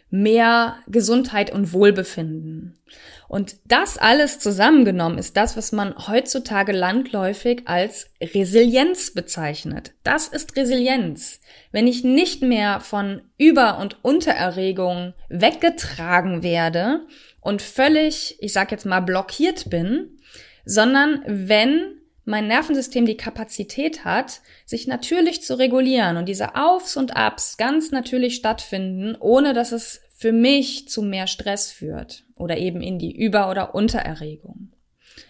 mehr 0.09 0.77
Gesundheit 0.87 1.51
und 1.51 1.73
Wohlbefinden. 1.73 2.77
Und 3.27 3.57
das 3.65 3.97
alles 3.97 4.39
zusammengenommen 4.39 5.17
ist 5.17 5.35
das, 5.35 5.57
was 5.57 5.71
man 5.71 6.07
heutzutage 6.07 6.71
landläufig 6.71 7.63
als 7.65 8.09
Resilienz 8.21 9.13
bezeichnet. 9.13 9.93
Das 10.03 10.27
ist 10.27 10.55
Resilienz. 10.55 11.39
Wenn 11.71 11.87
ich 11.87 12.03
nicht 12.03 12.41
mehr 12.41 12.79
von 12.79 13.21
Über- 13.37 13.79
und 13.79 14.03
Untererregung 14.03 15.13
weggetragen 15.29 16.43
werde 16.43 17.01
und 17.41 17.61
völlig, 17.61 18.37
ich 18.39 18.53
sag 18.53 18.71
jetzt 18.71 18.85
mal, 18.85 19.01
blockiert 19.01 19.69
bin, 19.69 20.19
sondern 20.65 21.21
wenn 21.25 21.95
mein 22.25 22.47
Nervensystem 22.47 23.05
die 23.05 23.17
Kapazität 23.17 24.03
hat, 24.03 24.41
sich 24.65 24.87
natürlich 24.87 25.43
zu 25.43 25.57
regulieren 25.57 26.17
und 26.17 26.27
diese 26.27 26.55
Aufs 26.55 26.97
und 26.97 27.15
Abs 27.15 27.57
ganz 27.57 27.91
natürlich 27.91 28.35
stattfinden, 28.35 29.15
ohne 29.19 29.53
dass 29.53 29.71
es 29.71 30.01
für 30.17 30.31
mich 30.31 30.87
zu 30.87 31.01
mehr 31.01 31.27
Stress 31.27 31.71
führt 31.71 32.23
oder 32.35 32.57
eben 32.57 32.81
in 32.81 32.97
die 32.97 33.13
Über- 33.13 33.49
oder 33.49 33.75
Untererregung. 33.75 34.71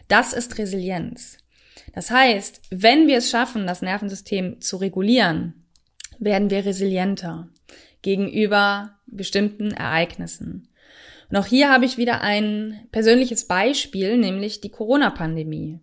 Das 0.07 0.31
ist 0.31 0.59
Resilienz. 0.59 1.37
Das 1.93 2.11
heißt, 2.11 2.61
wenn 2.69 3.07
wir 3.07 3.17
es 3.17 3.31
schaffen, 3.31 3.65
das 3.65 3.81
Nervensystem 3.81 4.61
zu 4.61 4.77
regulieren, 4.77 5.65
werden 6.19 6.51
wir 6.51 6.65
resilienter 6.65 7.49
gegenüber 8.03 8.99
bestimmten 9.07 9.71
Ereignissen. 9.71 10.69
Und 11.31 11.37
auch 11.37 11.47
hier 11.47 11.71
habe 11.71 11.85
ich 11.85 11.97
wieder 11.97 12.21
ein 12.21 12.87
persönliches 12.91 13.45
Beispiel, 13.45 14.17
nämlich 14.17 14.61
die 14.61 14.69
Corona-Pandemie. 14.69 15.79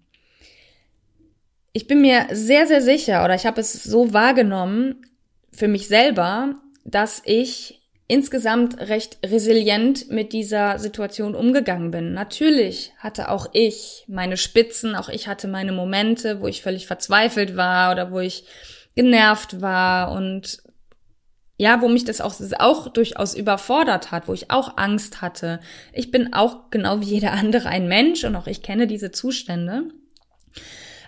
Ich 1.73 1.88
bin 1.88 2.01
mir 2.01 2.29
sehr, 2.31 2.69
sehr 2.69 2.83
sicher 2.83 3.25
oder 3.25 3.35
ich 3.35 3.47
habe 3.47 3.61
es 3.61 3.73
so 3.83 4.12
wahrgenommen 4.12 5.05
für 5.51 5.67
mich 5.67 5.88
selber, 5.88 6.55
dass 6.85 7.23
ich 7.25 7.82
insgesamt 8.12 8.79
recht 8.79 9.16
resilient 9.25 10.11
mit 10.11 10.35
dieser 10.35 10.79
Situation 10.79 11.35
umgegangen 11.35 11.90
bin. 11.90 12.12
Natürlich 12.12 12.92
hatte 12.98 13.31
auch 13.31 13.46
ich 13.55 14.05
meine 14.07 14.37
Spitzen, 14.37 14.94
auch 14.94 15.09
ich 15.09 15.29
hatte 15.29 15.48
meine 15.48 15.72
Momente, 15.72 16.42
wo 16.42 16.46
ich 16.46 16.61
völlig 16.61 16.87
verzweifelt 16.87 17.57
war 17.57 17.90
oder 17.90 18.12
wo 18.12 18.20
ich 18.20 18.44
genervt 18.94 19.62
war 19.62 20.12
und 20.12 20.62
ja, 21.57 21.81
wo 21.81 21.88
mich 21.88 22.05
das 22.05 22.20
auch, 22.20 22.35
das 22.35 22.53
auch 22.53 22.88
durchaus 22.88 23.35
überfordert 23.35 24.11
hat, 24.11 24.29
wo 24.29 24.35
ich 24.35 24.51
auch 24.51 24.77
Angst 24.77 25.22
hatte. 25.22 25.61
Ich 25.94 26.11
bin 26.11 26.35
auch 26.35 26.68
genau 26.70 27.01
wie 27.01 27.07
jeder 27.07 27.33
andere 27.33 27.70
ein 27.70 27.88
Mensch 27.88 28.25
und 28.25 28.37
auch 28.37 28.46
ich 28.46 28.62
kenne 28.62 28.87
diese 28.87 29.11
Zustände. 29.11 29.85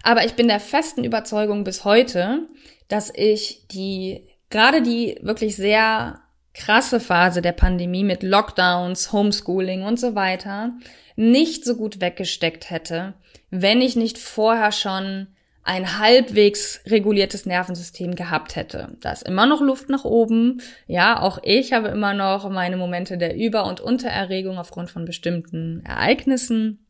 Aber 0.02 0.24
ich 0.24 0.34
bin 0.34 0.48
der 0.48 0.60
festen 0.60 1.04
Überzeugung 1.04 1.64
bis 1.64 1.84
heute, 1.84 2.48
dass 2.88 3.12
ich 3.14 3.66
die, 3.68 4.26
gerade 4.48 4.80
die 4.80 5.18
wirklich 5.20 5.56
sehr 5.56 6.23
krasse 6.54 7.00
Phase 7.00 7.42
der 7.42 7.52
Pandemie 7.52 8.04
mit 8.04 8.22
Lockdowns, 8.22 9.12
Homeschooling 9.12 9.82
und 9.82 9.98
so 9.98 10.14
weiter 10.14 10.72
nicht 11.16 11.64
so 11.64 11.76
gut 11.76 12.00
weggesteckt 12.00 12.70
hätte, 12.70 13.14
wenn 13.50 13.80
ich 13.80 13.96
nicht 13.96 14.18
vorher 14.18 14.72
schon 14.72 15.28
ein 15.62 15.98
halbwegs 15.98 16.80
reguliertes 16.86 17.46
Nervensystem 17.46 18.14
gehabt 18.14 18.54
hätte. 18.54 18.96
Da 19.00 19.12
ist 19.12 19.22
immer 19.22 19.46
noch 19.46 19.62
Luft 19.62 19.88
nach 19.88 20.04
oben. 20.04 20.60
Ja, 20.86 21.20
auch 21.20 21.38
ich 21.42 21.72
habe 21.72 21.88
immer 21.88 22.12
noch 22.12 22.50
meine 22.50 22.76
Momente 22.76 23.16
der 23.16 23.34
Über- 23.34 23.66
und 23.66 23.80
Untererregung 23.80 24.58
aufgrund 24.58 24.90
von 24.90 25.06
bestimmten 25.06 25.82
Ereignissen. 25.86 26.86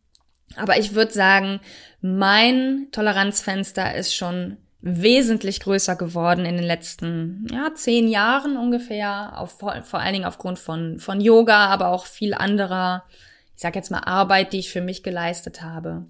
Aber 0.56 0.76
ich 0.76 0.94
würde 0.94 1.12
sagen, 1.12 1.60
mein 2.00 2.88
Toleranzfenster 2.90 3.94
ist 3.94 4.14
schon 4.14 4.56
wesentlich 4.86 5.60
größer 5.60 5.96
geworden 5.96 6.44
in 6.44 6.56
den 6.56 6.66
letzten 6.66 7.46
ja, 7.50 7.74
zehn 7.74 8.06
Jahren 8.06 8.58
ungefähr, 8.58 9.40
auf, 9.40 9.52
vor, 9.52 9.72
allen 9.72 10.12
Dingen 10.12 10.26
aufgrund 10.26 10.58
von, 10.58 10.98
von 10.98 11.22
Yoga, 11.22 11.68
aber 11.68 11.88
auch 11.88 12.04
viel 12.04 12.34
anderer, 12.34 13.04
ich 13.56 13.62
sag 13.62 13.76
jetzt 13.76 13.90
mal 13.90 14.00
Arbeit, 14.00 14.52
die 14.52 14.58
ich 14.58 14.70
für 14.70 14.82
mich 14.82 15.02
geleistet 15.02 15.62
habe. 15.62 16.04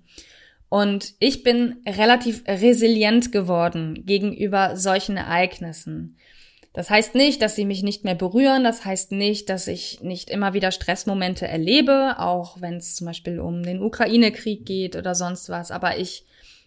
Und 0.68 1.14
ich 1.20 1.44
bin 1.44 1.76
relativ 1.86 2.42
resilient 2.48 3.30
geworden 3.30 4.02
gegenüber 4.06 4.76
solchen 4.76 5.16
Ereignissen. 5.16 6.16
Das 6.72 6.90
heißt 6.90 7.14
nicht, 7.14 7.42
dass 7.42 7.54
sie 7.54 7.66
mich 7.66 7.84
nicht 7.84 8.02
mehr 8.02 8.16
berühren. 8.16 8.64
Das 8.64 8.84
heißt 8.84 9.12
nicht, 9.12 9.50
dass 9.50 9.68
ich 9.68 10.00
nicht 10.00 10.30
immer 10.30 10.52
wieder 10.52 10.72
Stressmomente 10.72 11.46
erlebe, 11.46 12.16
auch 12.18 12.60
wenn 12.60 12.74
es 12.78 12.96
zum 12.96 13.06
Beispiel 13.06 13.38
um 13.38 13.62
den 13.62 13.80
Ukraine-Krieg 13.80 14.66
geht 14.66 14.96
oder 14.96 15.14
sonst 15.14 15.48
was. 15.48 15.70
Aber 15.70 15.96
ich 15.96 16.24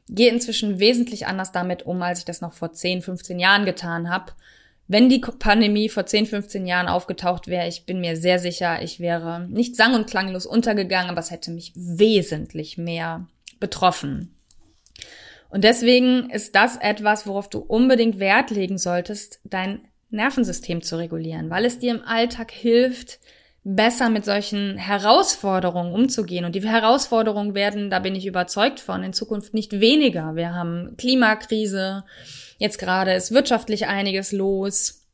gehe 0.10 0.32
inzwischen 0.32 0.80
wesentlich 0.80 1.28
anders 1.28 1.52
damit 1.52 1.84
um, 1.84 2.02
als 2.02 2.20
ich 2.20 2.26
das 2.26 2.42
noch 2.42 2.54
vor 2.54 2.74
10, 2.74 3.02
15 3.02 3.40
Jahren 3.40 3.66
getan 3.66 4.10
habe. 4.10 4.34
Wenn 4.88 5.10
die 5.10 5.20
Pandemie 5.20 5.90
vor 5.90 6.06
10, 6.06 6.28
15 6.28 6.66
Jahren 6.66 6.88
aufgetaucht 6.88 7.48
wäre, 7.48 7.68
ich 7.68 7.86
bin 7.86 8.00
mir 8.00 8.16
sehr 8.16 8.40
sicher, 8.40 8.82
ich 8.82 9.02
wäre 9.02 9.46
nicht 9.50 9.76
sang- 9.76 9.96
und 9.96 10.10
klanglos 10.10 10.46
untergegangen, 10.46 11.10
aber 11.10 11.20
es 11.20 11.32
hätte 11.32 11.52
mich 11.52 11.74
wesentlich 11.76 12.78
mehr 12.78 13.28
betroffen. 13.60 14.34
Und 15.50 15.64
deswegen 15.64 16.30
ist 16.30 16.56
das 16.56 16.78
etwas, 16.78 17.28
worauf 17.28 17.50
du 17.50 17.60
unbedingt 17.60 18.20
Wert 18.20 18.50
legen 18.50 18.78
solltest, 18.78 19.40
dein 19.44 19.82
Nervensystem 20.10 20.82
zu 20.82 20.98
regulieren, 20.98 21.50
weil 21.50 21.66
es 21.66 21.80
dir 21.80 21.92
im 21.92 22.04
Alltag 22.04 22.52
hilft, 22.52 23.20
besser 23.70 24.10
mit 24.10 24.24
solchen 24.24 24.78
Herausforderungen 24.78 25.92
umzugehen. 25.92 26.46
Und 26.46 26.56
die 26.56 26.66
Herausforderungen 26.66 27.54
werden, 27.54 27.90
da 27.90 28.00
bin 28.00 28.16
ich 28.16 28.26
überzeugt 28.26 28.80
von, 28.80 29.04
in 29.04 29.12
Zukunft 29.12 29.54
nicht 29.54 29.82
weniger. 29.82 30.36
Wir 30.36 30.56
haben 30.56 30.96
Klimakrise, 30.98 32.06
jetzt 32.60 32.80
gerade 32.80 33.14
ist 33.14 33.34
wirtschaftlich 33.34 33.88
einiges 33.88 34.32
los. 34.32 35.06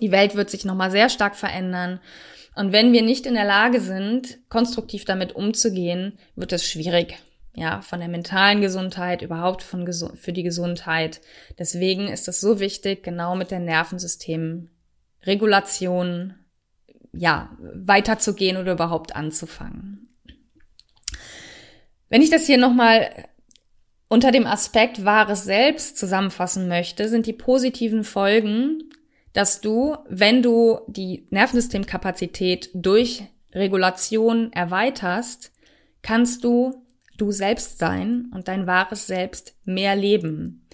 Die 0.00 0.12
Welt 0.12 0.34
wird 0.34 0.48
sich 0.48 0.64
nochmal 0.64 0.90
sehr 0.90 1.10
stark 1.10 1.36
verändern. 1.36 2.00
Und 2.54 2.72
wenn 2.72 2.94
wir 2.94 3.02
nicht 3.02 3.26
in 3.26 3.34
der 3.34 3.44
Lage 3.44 3.82
sind, 3.82 4.38
konstruktiv 4.48 5.04
damit 5.04 5.36
umzugehen, 5.36 6.18
wird 6.36 6.54
es 6.54 6.66
schwierig. 6.66 7.18
Ja, 7.54 7.82
von 7.82 8.00
der 8.00 8.08
mentalen 8.08 8.62
Gesundheit, 8.62 9.20
überhaupt 9.20 9.62
von 9.62 9.86
für 10.14 10.32
die 10.32 10.42
Gesundheit. 10.42 11.20
Deswegen 11.58 12.08
ist 12.08 12.28
es 12.28 12.40
so 12.40 12.60
wichtig, 12.60 13.02
genau 13.02 13.34
mit 13.34 13.50
der 13.50 13.58
Nervensystemregulation 13.58 16.36
ja, 17.12 17.50
weiterzugehen 17.58 18.56
oder 18.56 18.72
überhaupt 18.72 19.16
anzufangen. 19.16 20.08
Wenn 22.08 22.22
ich 22.22 22.30
das 22.30 22.46
hier 22.46 22.58
nochmal 22.58 23.10
unter 24.08 24.32
dem 24.32 24.46
Aspekt 24.46 25.04
wahres 25.04 25.44
Selbst 25.44 25.96
zusammenfassen 25.96 26.68
möchte, 26.68 27.08
sind 27.08 27.26
die 27.26 27.32
positiven 27.32 28.04
Folgen, 28.04 28.90
dass 29.32 29.60
du, 29.60 29.96
wenn 30.08 30.42
du 30.42 30.80
die 30.88 31.26
Nervensystemkapazität 31.30 32.70
durch 32.74 33.22
Regulation 33.52 34.52
erweiterst, 34.52 35.52
kannst 36.02 36.44
du 36.44 36.84
du 37.16 37.30
selbst 37.30 37.78
sein 37.78 38.30
und 38.34 38.48
dein 38.48 38.66
wahres 38.66 39.06
Selbst 39.06 39.54
mehr 39.64 39.94
leben. 39.94 40.66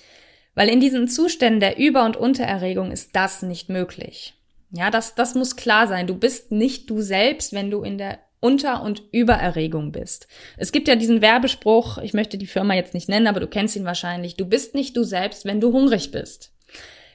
Weil 0.54 0.68
in 0.68 0.80
diesen 0.80 1.08
Zuständen 1.08 1.60
der 1.60 1.76
Über- 1.76 2.04
und 2.04 2.16
Untererregung 2.16 2.92
ist 2.92 3.14
das 3.14 3.42
nicht 3.42 3.68
möglich. 3.68 4.34
Ja, 4.70 4.90
das, 4.90 5.14
das 5.14 5.34
muss 5.34 5.56
klar 5.56 5.86
sein. 5.86 6.06
Du 6.06 6.16
bist 6.16 6.50
nicht 6.50 6.90
du 6.90 7.00
selbst, 7.00 7.52
wenn 7.52 7.70
du 7.70 7.82
in 7.82 7.98
der 7.98 8.18
Unter- 8.40 8.82
und 8.82 9.02
Übererregung 9.12 9.92
bist. 9.92 10.28
Es 10.56 10.70
gibt 10.70 10.88
ja 10.88 10.96
diesen 10.96 11.20
Werbespruch, 11.20 11.98
ich 11.98 12.14
möchte 12.14 12.38
die 12.38 12.46
Firma 12.46 12.74
jetzt 12.74 12.94
nicht 12.94 13.08
nennen, 13.08 13.26
aber 13.26 13.40
du 13.40 13.46
kennst 13.46 13.76
ihn 13.76 13.84
wahrscheinlich. 13.84 14.36
Du 14.36 14.44
bist 14.44 14.74
nicht 14.74 14.96
du 14.96 15.04
selbst, 15.04 15.44
wenn 15.44 15.60
du 15.60 15.72
hungrig 15.72 16.10
bist. 16.10 16.52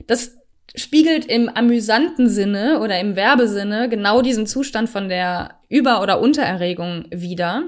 Das 0.07 0.37
spiegelt 0.75 1.25
im 1.25 1.49
amüsanten 1.49 2.29
Sinne 2.29 2.79
oder 2.79 2.99
im 2.99 3.15
Werbesinne 3.15 3.89
genau 3.89 4.21
diesen 4.21 4.47
Zustand 4.47 4.89
von 4.89 5.09
der 5.09 5.59
Über- 5.69 6.01
oder 6.01 6.19
Untererregung 6.19 7.05
wider. 7.11 7.63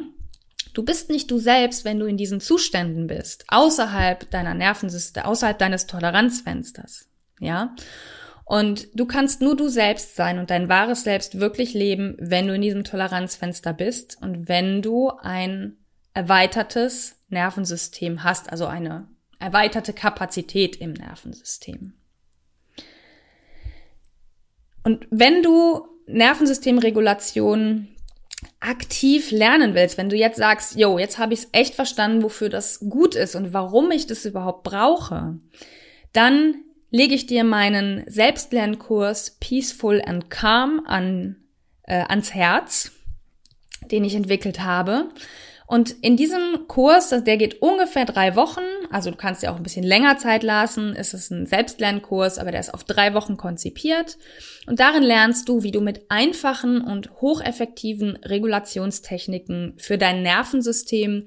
Du 0.74 0.84
bist 0.84 1.10
nicht 1.10 1.30
du 1.30 1.38
selbst, 1.38 1.86
wenn 1.86 2.00
du 2.00 2.06
in 2.06 2.18
diesen 2.18 2.40
Zuständen 2.40 3.06
bist, 3.08 3.46
außerhalb 3.48 4.30
deiner 4.32 4.56
Nervensysteme, 4.56 5.28
außerhalb 5.28 5.60
deines 5.60 5.86
Toleranzfensters. 5.86 7.08
Ja? 7.40 7.76
Und 8.54 8.88
du 8.94 9.08
kannst 9.08 9.42
nur 9.42 9.58
du 9.58 9.68
selbst 9.68 10.16
sein 10.16 10.38
und 10.38 10.52
dein 10.52 10.70
wahres 10.70 11.04
Selbst 11.04 11.40
wirklich 11.40 11.74
leben, 11.74 12.16
wenn 12.20 12.46
du 12.46 12.54
in 12.54 12.62
diesem 12.62 12.84
Toleranzfenster 12.84 13.74
bist 13.74 14.16
und 14.22 14.48
wenn 14.48 14.84
du 14.84 15.10
ein 15.10 15.78
erweitertes 16.14 17.16
Nervensystem 17.30 18.24
hast, 18.24 18.52
also 18.52 18.68
eine 18.68 19.08
erweiterte 19.40 19.92
Kapazität 19.92 20.76
im 20.76 20.94
Nervensystem. 20.94 21.94
Und 24.84 25.08
wenn 25.10 25.42
du 25.42 25.88
Nervensystemregulation 26.06 27.88
aktiv 28.60 29.32
lernen 29.32 29.74
willst, 29.74 29.98
wenn 29.98 30.10
du 30.10 30.16
jetzt 30.16 30.38
sagst, 30.38 30.76
yo, 30.78 31.00
jetzt 31.00 31.18
habe 31.18 31.34
ich 31.34 31.40
es 31.40 31.50
echt 31.54 31.74
verstanden, 31.74 32.22
wofür 32.22 32.50
das 32.50 32.82
gut 32.88 33.16
ist 33.16 33.34
und 33.34 33.52
warum 33.52 33.90
ich 33.90 34.06
das 34.06 34.26
überhaupt 34.26 34.62
brauche, 34.62 35.40
dann 36.12 36.64
lege 36.94 37.16
ich 37.16 37.26
dir 37.26 37.44
meinen 37.44 38.04
Selbstlernkurs 38.06 39.38
Peaceful 39.40 40.00
and 40.06 40.30
Calm 40.30 40.84
an, 40.86 41.38
äh, 41.88 42.04
ans 42.08 42.36
Herz, 42.36 42.92
den 43.92 44.06
ich 44.06 44.14
entwickelt 44.14 44.60
habe. 44.60 45.10
Und 45.66 45.96
in 46.04 46.18
diesem 46.18 46.68
Kurs, 46.68 47.10
der 47.10 47.38
geht 47.38 47.64
ungefähr 47.64 48.06
drei 48.06 48.36
Wochen, 48.36 48.62
Also 48.92 49.10
du 49.10 49.18
kannst 49.18 49.42
dir 49.42 49.52
auch 49.52 49.56
ein 49.56 49.64
bisschen 49.64 49.84
länger 49.84 50.20
Zeit 50.20 50.44
lassen. 50.44 50.94
Es 50.96 51.16
ist 51.16 51.32
ein 51.32 51.48
Selbstlernkurs, 51.48 52.38
aber 52.38 52.52
der 52.52 52.60
ist 52.60 52.76
auf 52.76 52.84
drei 52.84 53.16
Wochen 53.16 53.38
konzipiert. 53.38 54.20
Und 54.68 54.80
darin 54.80 55.02
lernst 55.02 55.50
du, 55.50 55.64
wie 55.64 55.72
du 55.72 55.82
mit 55.82 56.12
einfachen 56.12 56.80
und 56.80 57.10
hocheffektiven 57.22 58.18
Regulationstechniken 58.18 59.74
für 59.78 59.98
dein 59.98 60.22
Nervensystem 60.22 61.26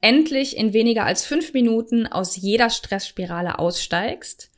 endlich 0.00 0.56
in 0.56 0.72
weniger 0.72 1.06
als 1.06 1.24
fünf 1.24 1.54
Minuten 1.54 2.06
aus 2.06 2.36
jeder 2.36 2.70
Stressspirale 2.70 3.58
aussteigst 3.58 4.52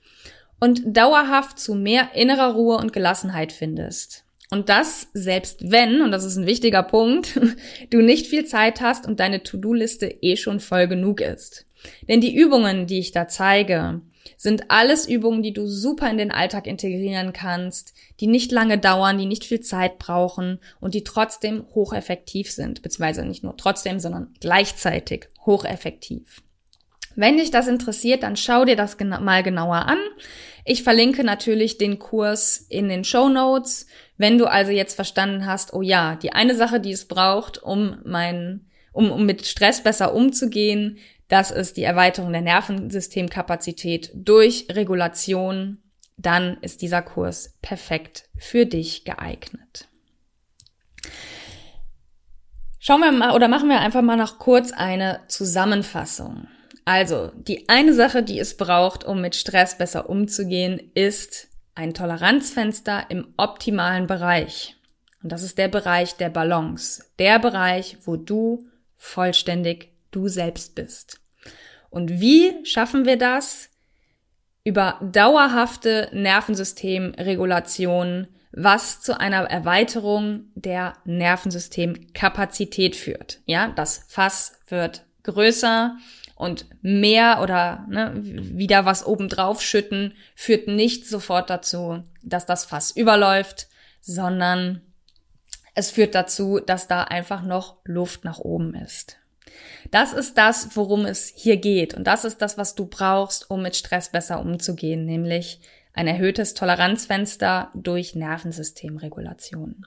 und 0.61 0.83
dauerhaft 0.85 1.59
zu 1.59 1.75
mehr 1.75 2.15
innerer 2.15 2.55
Ruhe 2.55 2.77
und 2.77 2.93
Gelassenheit 2.93 3.53
findest. 3.53 4.25
Und 4.51 4.69
das 4.69 5.09
selbst 5.15 5.71
wenn, 5.71 6.03
und 6.03 6.11
das 6.11 6.25
ist 6.25 6.37
ein 6.37 6.47
wichtiger 6.47 6.83
Punkt, 6.83 7.41
du 7.91 8.03
nicht 8.03 8.27
viel 8.27 8.45
Zeit 8.45 8.81
hast 8.81 9.07
und 9.07 9.21
deine 9.21 9.43
To-Do-Liste 9.43 10.07
eh 10.07 10.37
schon 10.37 10.61
voll 10.61 10.89
genug 10.89 11.21
ist. 11.21 11.67
Denn 12.09 12.21
die 12.21 12.35
Übungen, 12.35 12.87
die 12.87 12.99
ich 12.99 13.13
da 13.13 13.27
zeige, 13.29 14.03
sind 14.37 14.71
alles 14.71 15.09
Übungen, 15.09 15.43
die 15.43 15.53
du 15.53 15.67
super 15.67 16.11
in 16.11 16.19
den 16.19 16.31
Alltag 16.31 16.67
integrieren 16.67 17.33
kannst, 17.33 17.95
die 18.21 18.27
nicht 18.27 18.53
lange 18.53 18.79
dauern, 18.79 19.19
die 19.19 19.27
nicht 19.27 19.45
viel 19.45 19.61
Zeit 19.61 19.99
brauchen 19.99 20.59
und 20.81 20.95
die 20.95 21.05
trotzdem 21.05 21.65
hocheffektiv 21.75 22.51
sind, 22.51 22.83
beziehungsweise 22.83 23.25
nicht 23.25 23.45
nur 23.45 23.57
trotzdem, 23.57 24.01
sondern 24.01 24.35
gleichzeitig 24.41 25.29
hocheffektiv. 25.47 26.43
Wenn 27.17 27.39
dich 27.39 27.51
das 27.51 27.67
interessiert, 27.67 28.23
dann 28.23 28.37
schau 28.37 28.65
dir 28.65 28.77
das 28.77 28.97
mal 28.99 29.43
genauer 29.43 29.87
an. 29.87 29.99
Ich 30.65 30.83
verlinke 30.83 31.25
natürlich 31.25 31.79
den 31.79 31.99
Kurs 31.99 32.59
in 32.69 32.89
den 32.89 33.05
Show 33.05 33.29
Notes. 33.29 33.87
Wenn 34.17 34.39
du 34.39 34.47
also 34.47 34.73
jetzt 34.73 34.95
verstanden 34.95 35.47
hast, 35.47 35.73
oh 35.73 35.83
ja, 35.83 36.17
die 36.17 36.33
eine 36.33 36.55
Sache, 36.55 36.81
die 36.81 36.93
es 36.93 37.07
braucht, 37.07 37.63
um 37.63 37.99
mein, 38.05 38.67
um, 38.93 39.11
um 39.11 39.25
mit 39.25 39.47
Stress 39.47 39.83
besser 39.83 40.15
umzugehen, 40.15 40.99
das 41.29 41.51
ist 41.51 41.77
die 41.77 41.85
Erweiterung 41.85 42.33
der 42.33 42.43
Nervensystemkapazität 42.43 44.11
durch 44.15 44.67
Regulation, 44.71 45.79
dann 46.17 46.59
ist 46.61 46.83
dieser 46.83 47.03
Kurs 47.03 47.57
perfekt 47.63 48.29
für 48.37 48.67
dich 48.67 49.05
geeignet. 49.05 49.89
Schauen 52.79 53.01
wir 53.01 53.13
mal 53.13 53.35
oder 53.35 53.49
machen 53.49 53.69
wir 53.69 53.81
einfach 53.81 54.03
mal 54.03 54.17
noch 54.17 54.39
kurz 54.39 54.73
eine 54.73 55.21
Zusammenfassung. 55.29 56.49
Also, 56.85 57.33
die 57.35 57.69
eine 57.69 57.95
Sache, 57.95 58.23
die 58.23 58.39
es 58.39 58.57
braucht, 58.57 59.05
um 59.05 59.21
mit 59.21 59.35
Stress 59.35 59.79
besser 59.79 60.09
umzugehen, 60.09 60.91
ist 60.95 61.49
ein 61.75 61.95
Toleranzfenster 61.95 63.07
im 63.09 63.33
optimalen 63.37 64.07
Bereich. 64.07 64.77
Und 65.23 65.33
das 65.33 65.43
ist 65.43 65.59
der 65.59 65.69
Bereich 65.69 66.17
der 66.17 66.31
Balance. 66.31 67.05
Der 67.19 67.39
Bereich, 67.39 67.99
wo 68.05 68.17
du 68.17 68.67
vollständig 68.97 69.91
du 70.11 70.29
selbst 70.29 70.75
bist. 70.75 71.21
Und 71.91 72.21
wie 72.21 72.55
schaffen 72.65 73.05
wir 73.05 73.17
das? 73.17 73.69
Über 74.65 74.99
dauerhafte 75.03 76.09
Nervensystemregulation, 76.13 78.29
was 78.53 79.01
zu 79.01 79.19
einer 79.19 79.45
Erweiterung 79.45 80.51
der 80.55 80.95
Nervensystemkapazität 81.05 82.97
führt. 82.97 83.41
Ja, 83.47 83.69
das 83.69 84.05
Fass 84.09 84.59
wird 84.69 85.07
größer 85.23 85.97
und 86.41 86.67
mehr 86.83 87.41
oder 87.43 87.87
ne, 87.89 88.13
wieder 88.23 88.87
was 88.87 89.07
obendrauf 89.07 89.61
schütten 89.61 90.15
führt 90.35 90.67
nicht 90.69 91.07
sofort 91.07 91.51
dazu, 91.51 92.03
dass 92.23 92.47
das 92.47 92.65
Fass 92.65 92.91
überläuft, 92.91 93.69
sondern 94.01 94.81
es 95.75 95.91
führt 95.91 96.15
dazu, 96.15 96.59
dass 96.59 96.89
da 96.89 97.05
einfach 97.05 97.43
noch 97.43 97.77
Luft 97.85 98.25
nach 98.25 98.39
oben 98.39 98.75
ist. 98.75 99.19
Das 99.91 100.13
ist 100.13 100.39
das, 100.39 100.77
worum 100.77 101.05
es 101.05 101.33
hier 101.35 101.59
geht. 101.59 101.95
Und 101.95 102.05
das 102.05 102.25
ist 102.25 102.39
das, 102.39 102.57
was 102.57 102.75
du 102.75 102.87
brauchst, 102.87 103.51
um 103.51 103.63
mit 103.63 103.77
Stress 103.77 104.11
besser 104.11 104.41
umzugehen, 104.41 105.05
nämlich 105.05 105.61
ein 105.93 106.07
erhöhtes 106.07 106.55
Toleranzfenster 106.55 107.71
durch 107.75 108.15
Nervensystemregulation. 108.15 109.87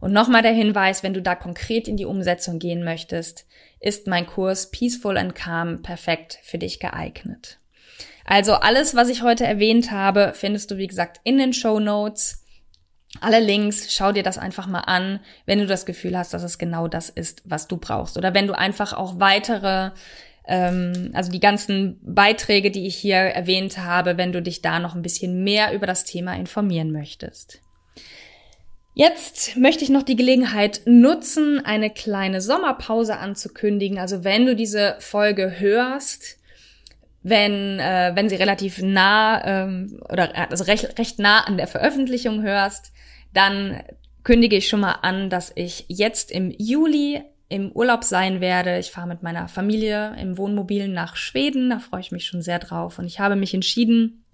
Und 0.00 0.12
nochmal 0.12 0.42
der 0.42 0.52
Hinweis, 0.52 1.02
wenn 1.02 1.14
du 1.14 1.22
da 1.22 1.34
konkret 1.34 1.88
in 1.88 1.96
die 1.96 2.04
Umsetzung 2.04 2.58
gehen 2.58 2.84
möchtest, 2.84 3.46
ist 3.80 4.06
mein 4.06 4.26
Kurs 4.26 4.70
Peaceful 4.70 5.16
and 5.16 5.34
Calm 5.34 5.82
perfekt 5.82 6.38
für 6.42 6.58
dich 6.58 6.78
geeignet. 6.78 7.58
Also 8.24 8.54
alles, 8.54 8.94
was 8.94 9.08
ich 9.08 9.22
heute 9.22 9.44
erwähnt 9.44 9.90
habe, 9.90 10.32
findest 10.34 10.70
du, 10.70 10.76
wie 10.76 10.86
gesagt, 10.86 11.20
in 11.24 11.38
den 11.38 11.52
Show 11.52 11.80
Notes. 11.80 12.44
Alle 13.20 13.40
Links, 13.40 13.92
schau 13.92 14.12
dir 14.12 14.22
das 14.22 14.38
einfach 14.38 14.66
mal 14.66 14.80
an, 14.80 15.20
wenn 15.44 15.58
du 15.58 15.66
das 15.66 15.84
Gefühl 15.84 16.16
hast, 16.16 16.32
dass 16.32 16.42
es 16.42 16.56
genau 16.56 16.88
das 16.88 17.10
ist, 17.10 17.42
was 17.44 17.68
du 17.68 17.76
brauchst. 17.76 18.16
Oder 18.16 18.32
wenn 18.32 18.46
du 18.46 18.56
einfach 18.56 18.92
auch 18.92 19.20
weitere 19.20 19.90
also 21.12 21.30
die 21.30 21.40
ganzen 21.40 22.00
Beiträge, 22.02 22.70
die 22.70 22.86
ich 22.86 22.96
hier 22.96 23.16
erwähnt 23.16 23.78
habe, 23.78 24.16
wenn 24.16 24.32
du 24.32 24.42
dich 24.42 24.60
da 24.62 24.80
noch 24.80 24.94
ein 24.94 25.02
bisschen 25.02 25.44
mehr 25.44 25.72
über 25.72 25.86
das 25.86 26.04
Thema 26.04 26.34
informieren 26.34 26.90
möchtest. 26.90 27.60
Jetzt 28.94 29.56
möchte 29.56 29.84
ich 29.84 29.90
noch 29.90 30.02
die 30.02 30.16
Gelegenheit 30.16 30.82
nutzen, 30.84 31.64
eine 31.64 31.88
kleine 31.88 32.42
Sommerpause 32.42 33.16
anzukündigen. 33.16 33.98
Also 33.98 34.22
wenn 34.22 34.44
du 34.44 34.54
diese 34.54 34.96
Folge 34.98 35.58
hörst, 35.58 36.38
wenn, 37.22 37.78
äh, 37.78 38.12
wenn 38.14 38.28
sie 38.28 38.36
relativ 38.36 38.82
nah 38.82 39.64
ähm, 39.64 40.00
oder 40.10 40.50
also 40.50 40.64
recht, 40.64 40.98
recht 40.98 41.18
nah 41.18 41.40
an 41.44 41.56
der 41.56 41.68
Veröffentlichung 41.68 42.42
hörst, 42.42 42.92
dann 43.32 43.82
kündige 44.24 44.56
ich 44.56 44.68
schon 44.68 44.80
mal 44.80 44.98
an, 45.02 45.30
dass 45.30 45.52
ich 45.54 45.86
jetzt 45.88 46.30
im 46.30 46.52
Juli 46.58 47.22
im 47.52 47.70
Urlaub 47.70 48.02
sein 48.02 48.40
werde. 48.40 48.78
Ich 48.78 48.90
fahre 48.90 49.06
mit 49.06 49.22
meiner 49.22 49.46
Familie 49.46 50.16
im 50.18 50.38
Wohnmobil 50.38 50.88
nach 50.88 51.16
Schweden. 51.16 51.68
Da 51.68 51.80
freue 51.80 52.00
ich 52.00 52.10
mich 52.10 52.24
schon 52.24 52.40
sehr 52.40 52.58
drauf. 52.58 52.98
Und 52.98 53.04
ich 53.04 53.20
habe 53.20 53.36
mich 53.36 53.52
entschieden, 53.52 54.24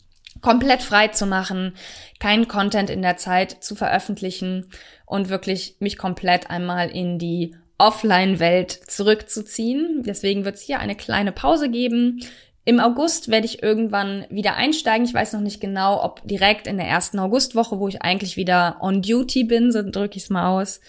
komplett 0.40 0.82
frei 0.82 1.08
zu 1.08 1.26
machen, 1.26 1.74
keinen 2.20 2.46
Content 2.46 2.90
in 2.90 3.02
der 3.02 3.16
Zeit 3.16 3.50
zu 3.60 3.74
veröffentlichen 3.74 4.70
und 5.04 5.30
wirklich 5.30 5.76
mich 5.80 5.98
komplett 5.98 6.48
einmal 6.48 6.90
in 6.90 7.18
die 7.18 7.56
Offline-Welt 7.76 8.70
zurückzuziehen. 8.70 10.04
Deswegen 10.06 10.44
wird 10.44 10.54
es 10.54 10.62
hier 10.62 10.78
eine 10.78 10.94
kleine 10.94 11.32
Pause 11.32 11.68
geben. 11.68 12.20
Im 12.64 12.78
August 12.78 13.28
werde 13.28 13.46
ich 13.46 13.64
irgendwann 13.64 14.26
wieder 14.30 14.54
einsteigen. 14.54 15.04
Ich 15.04 15.14
weiß 15.14 15.32
noch 15.32 15.40
nicht 15.40 15.60
genau, 15.60 16.04
ob 16.04 16.20
direkt 16.28 16.68
in 16.68 16.76
der 16.76 16.86
ersten 16.86 17.18
Augustwoche, 17.18 17.80
wo 17.80 17.88
ich 17.88 18.02
eigentlich 18.02 18.36
wieder 18.36 18.76
on 18.80 19.02
duty 19.02 19.42
bin, 19.42 19.72
so 19.72 19.82
drücke 19.82 20.18
ich 20.18 20.24
es 20.24 20.30
mal 20.30 20.48
aus, 20.48 20.80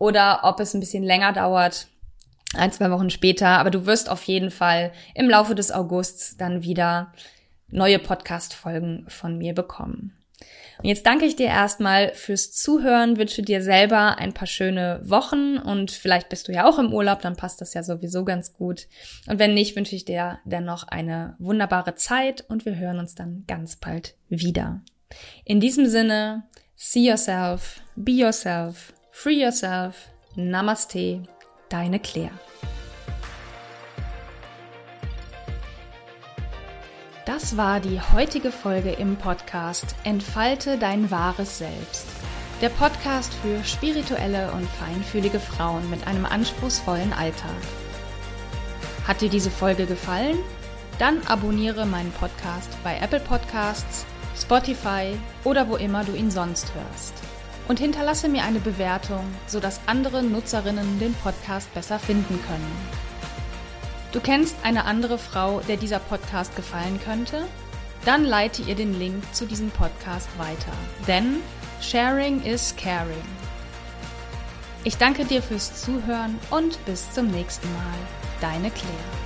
oder 0.00 0.40
ob 0.44 0.58
es 0.58 0.74
ein 0.74 0.80
bisschen 0.80 1.04
länger 1.04 1.32
dauert, 1.32 1.86
ein, 2.54 2.72
zwei 2.72 2.90
Wochen 2.90 3.10
später. 3.10 3.48
Aber 3.48 3.70
du 3.70 3.86
wirst 3.86 4.08
auf 4.08 4.24
jeden 4.24 4.50
Fall 4.50 4.92
im 5.14 5.28
Laufe 5.28 5.54
des 5.54 5.70
Augusts 5.70 6.36
dann 6.36 6.64
wieder 6.64 7.12
neue 7.68 8.00
Podcast-Folgen 8.00 9.04
von 9.08 9.38
mir 9.38 9.54
bekommen. 9.54 10.16
Und 10.78 10.88
jetzt 10.88 11.04
danke 11.04 11.26
ich 11.26 11.36
dir 11.36 11.48
erstmal 11.48 12.14
fürs 12.14 12.52
Zuhören, 12.52 13.18
wünsche 13.18 13.42
dir 13.42 13.62
selber 13.62 14.16
ein 14.16 14.32
paar 14.32 14.46
schöne 14.46 15.02
Wochen 15.04 15.58
und 15.58 15.90
vielleicht 15.90 16.30
bist 16.30 16.48
du 16.48 16.52
ja 16.52 16.66
auch 16.66 16.78
im 16.78 16.94
Urlaub, 16.94 17.20
dann 17.20 17.36
passt 17.36 17.60
das 17.60 17.74
ja 17.74 17.82
sowieso 17.82 18.24
ganz 18.24 18.54
gut. 18.54 18.86
Und 19.26 19.38
wenn 19.38 19.52
nicht, 19.52 19.76
wünsche 19.76 19.94
ich 19.94 20.06
dir 20.06 20.38
dennoch 20.46 20.88
eine 20.88 21.36
wunderbare 21.38 21.96
Zeit 21.96 22.46
und 22.48 22.64
wir 22.64 22.76
hören 22.76 22.98
uns 22.98 23.14
dann 23.14 23.44
ganz 23.46 23.76
bald 23.76 24.14
wieder. 24.30 24.80
In 25.44 25.60
diesem 25.60 25.86
Sinne, 25.86 26.44
see 26.76 27.06
yourself, 27.06 27.82
be 27.94 28.12
yourself 28.12 28.94
Free 29.22 29.42
Yourself. 29.42 30.08
Namaste, 30.34 31.24
deine 31.68 32.00
Claire. 32.00 32.30
Das 37.26 37.58
war 37.58 37.80
die 37.80 38.00
heutige 38.00 38.50
Folge 38.50 38.92
im 38.92 39.16
Podcast 39.16 39.94
Entfalte 40.04 40.78
dein 40.78 41.10
wahres 41.10 41.58
Selbst. 41.58 42.06
Der 42.62 42.70
Podcast 42.70 43.34
für 43.42 43.62
spirituelle 43.62 44.52
und 44.52 44.66
feinfühlige 44.66 45.38
Frauen 45.38 45.90
mit 45.90 46.06
einem 46.06 46.24
anspruchsvollen 46.24 47.12
Alltag. 47.12 47.60
Hat 49.06 49.20
dir 49.20 49.28
diese 49.28 49.50
Folge 49.50 49.84
gefallen? 49.84 50.38
Dann 50.98 51.20
abonniere 51.26 51.84
meinen 51.84 52.12
Podcast 52.12 52.70
bei 52.82 52.96
Apple 52.96 53.20
Podcasts, 53.20 54.06
Spotify 54.34 55.14
oder 55.44 55.68
wo 55.68 55.76
immer 55.76 56.04
du 56.04 56.14
ihn 56.14 56.30
sonst 56.30 56.72
hörst 56.72 57.19
und 57.68 57.78
hinterlasse 57.78 58.28
mir 58.28 58.44
eine 58.44 58.60
Bewertung, 58.60 59.24
sodass 59.46 59.80
andere 59.86 60.22
Nutzerinnen 60.22 60.98
den 60.98 61.14
Podcast 61.14 61.72
besser 61.74 61.98
finden 61.98 62.40
können. 62.46 63.00
Du 64.12 64.20
kennst 64.20 64.56
eine 64.64 64.86
andere 64.86 65.18
Frau, 65.18 65.60
der 65.68 65.76
dieser 65.76 66.00
Podcast 66.00 66.56
gefallen 66.56 67.00
könnte? 67.04 67.46
Dann 68.04 68.24
leite 68.24 68.62
ihr 68.62 68.74
den 68.74 68.98
Link 68.98 69.22
zu 69.32 69.46
diesem 69.46 69.70
Podcast 69.70 70.28
weiter. 70.38 70.72
Denn 71.06 71.36
Sharing 71.80 72.42
is 72.42 72.74
Caring. 72.76 73.22
Ich 74.82 74.96
danke 74.96 75.24
dir 75.24 75.42
fürs 75.42 75.82
Zuhören 75.82 76.38
und 76.50 76.84
bis 76.86 77.12
zum 77.12 77.28
nächsten 77.30 77.70
Mal. 77.74 77.98
Deine 78.40 78.70
Claire. 78.70 79.19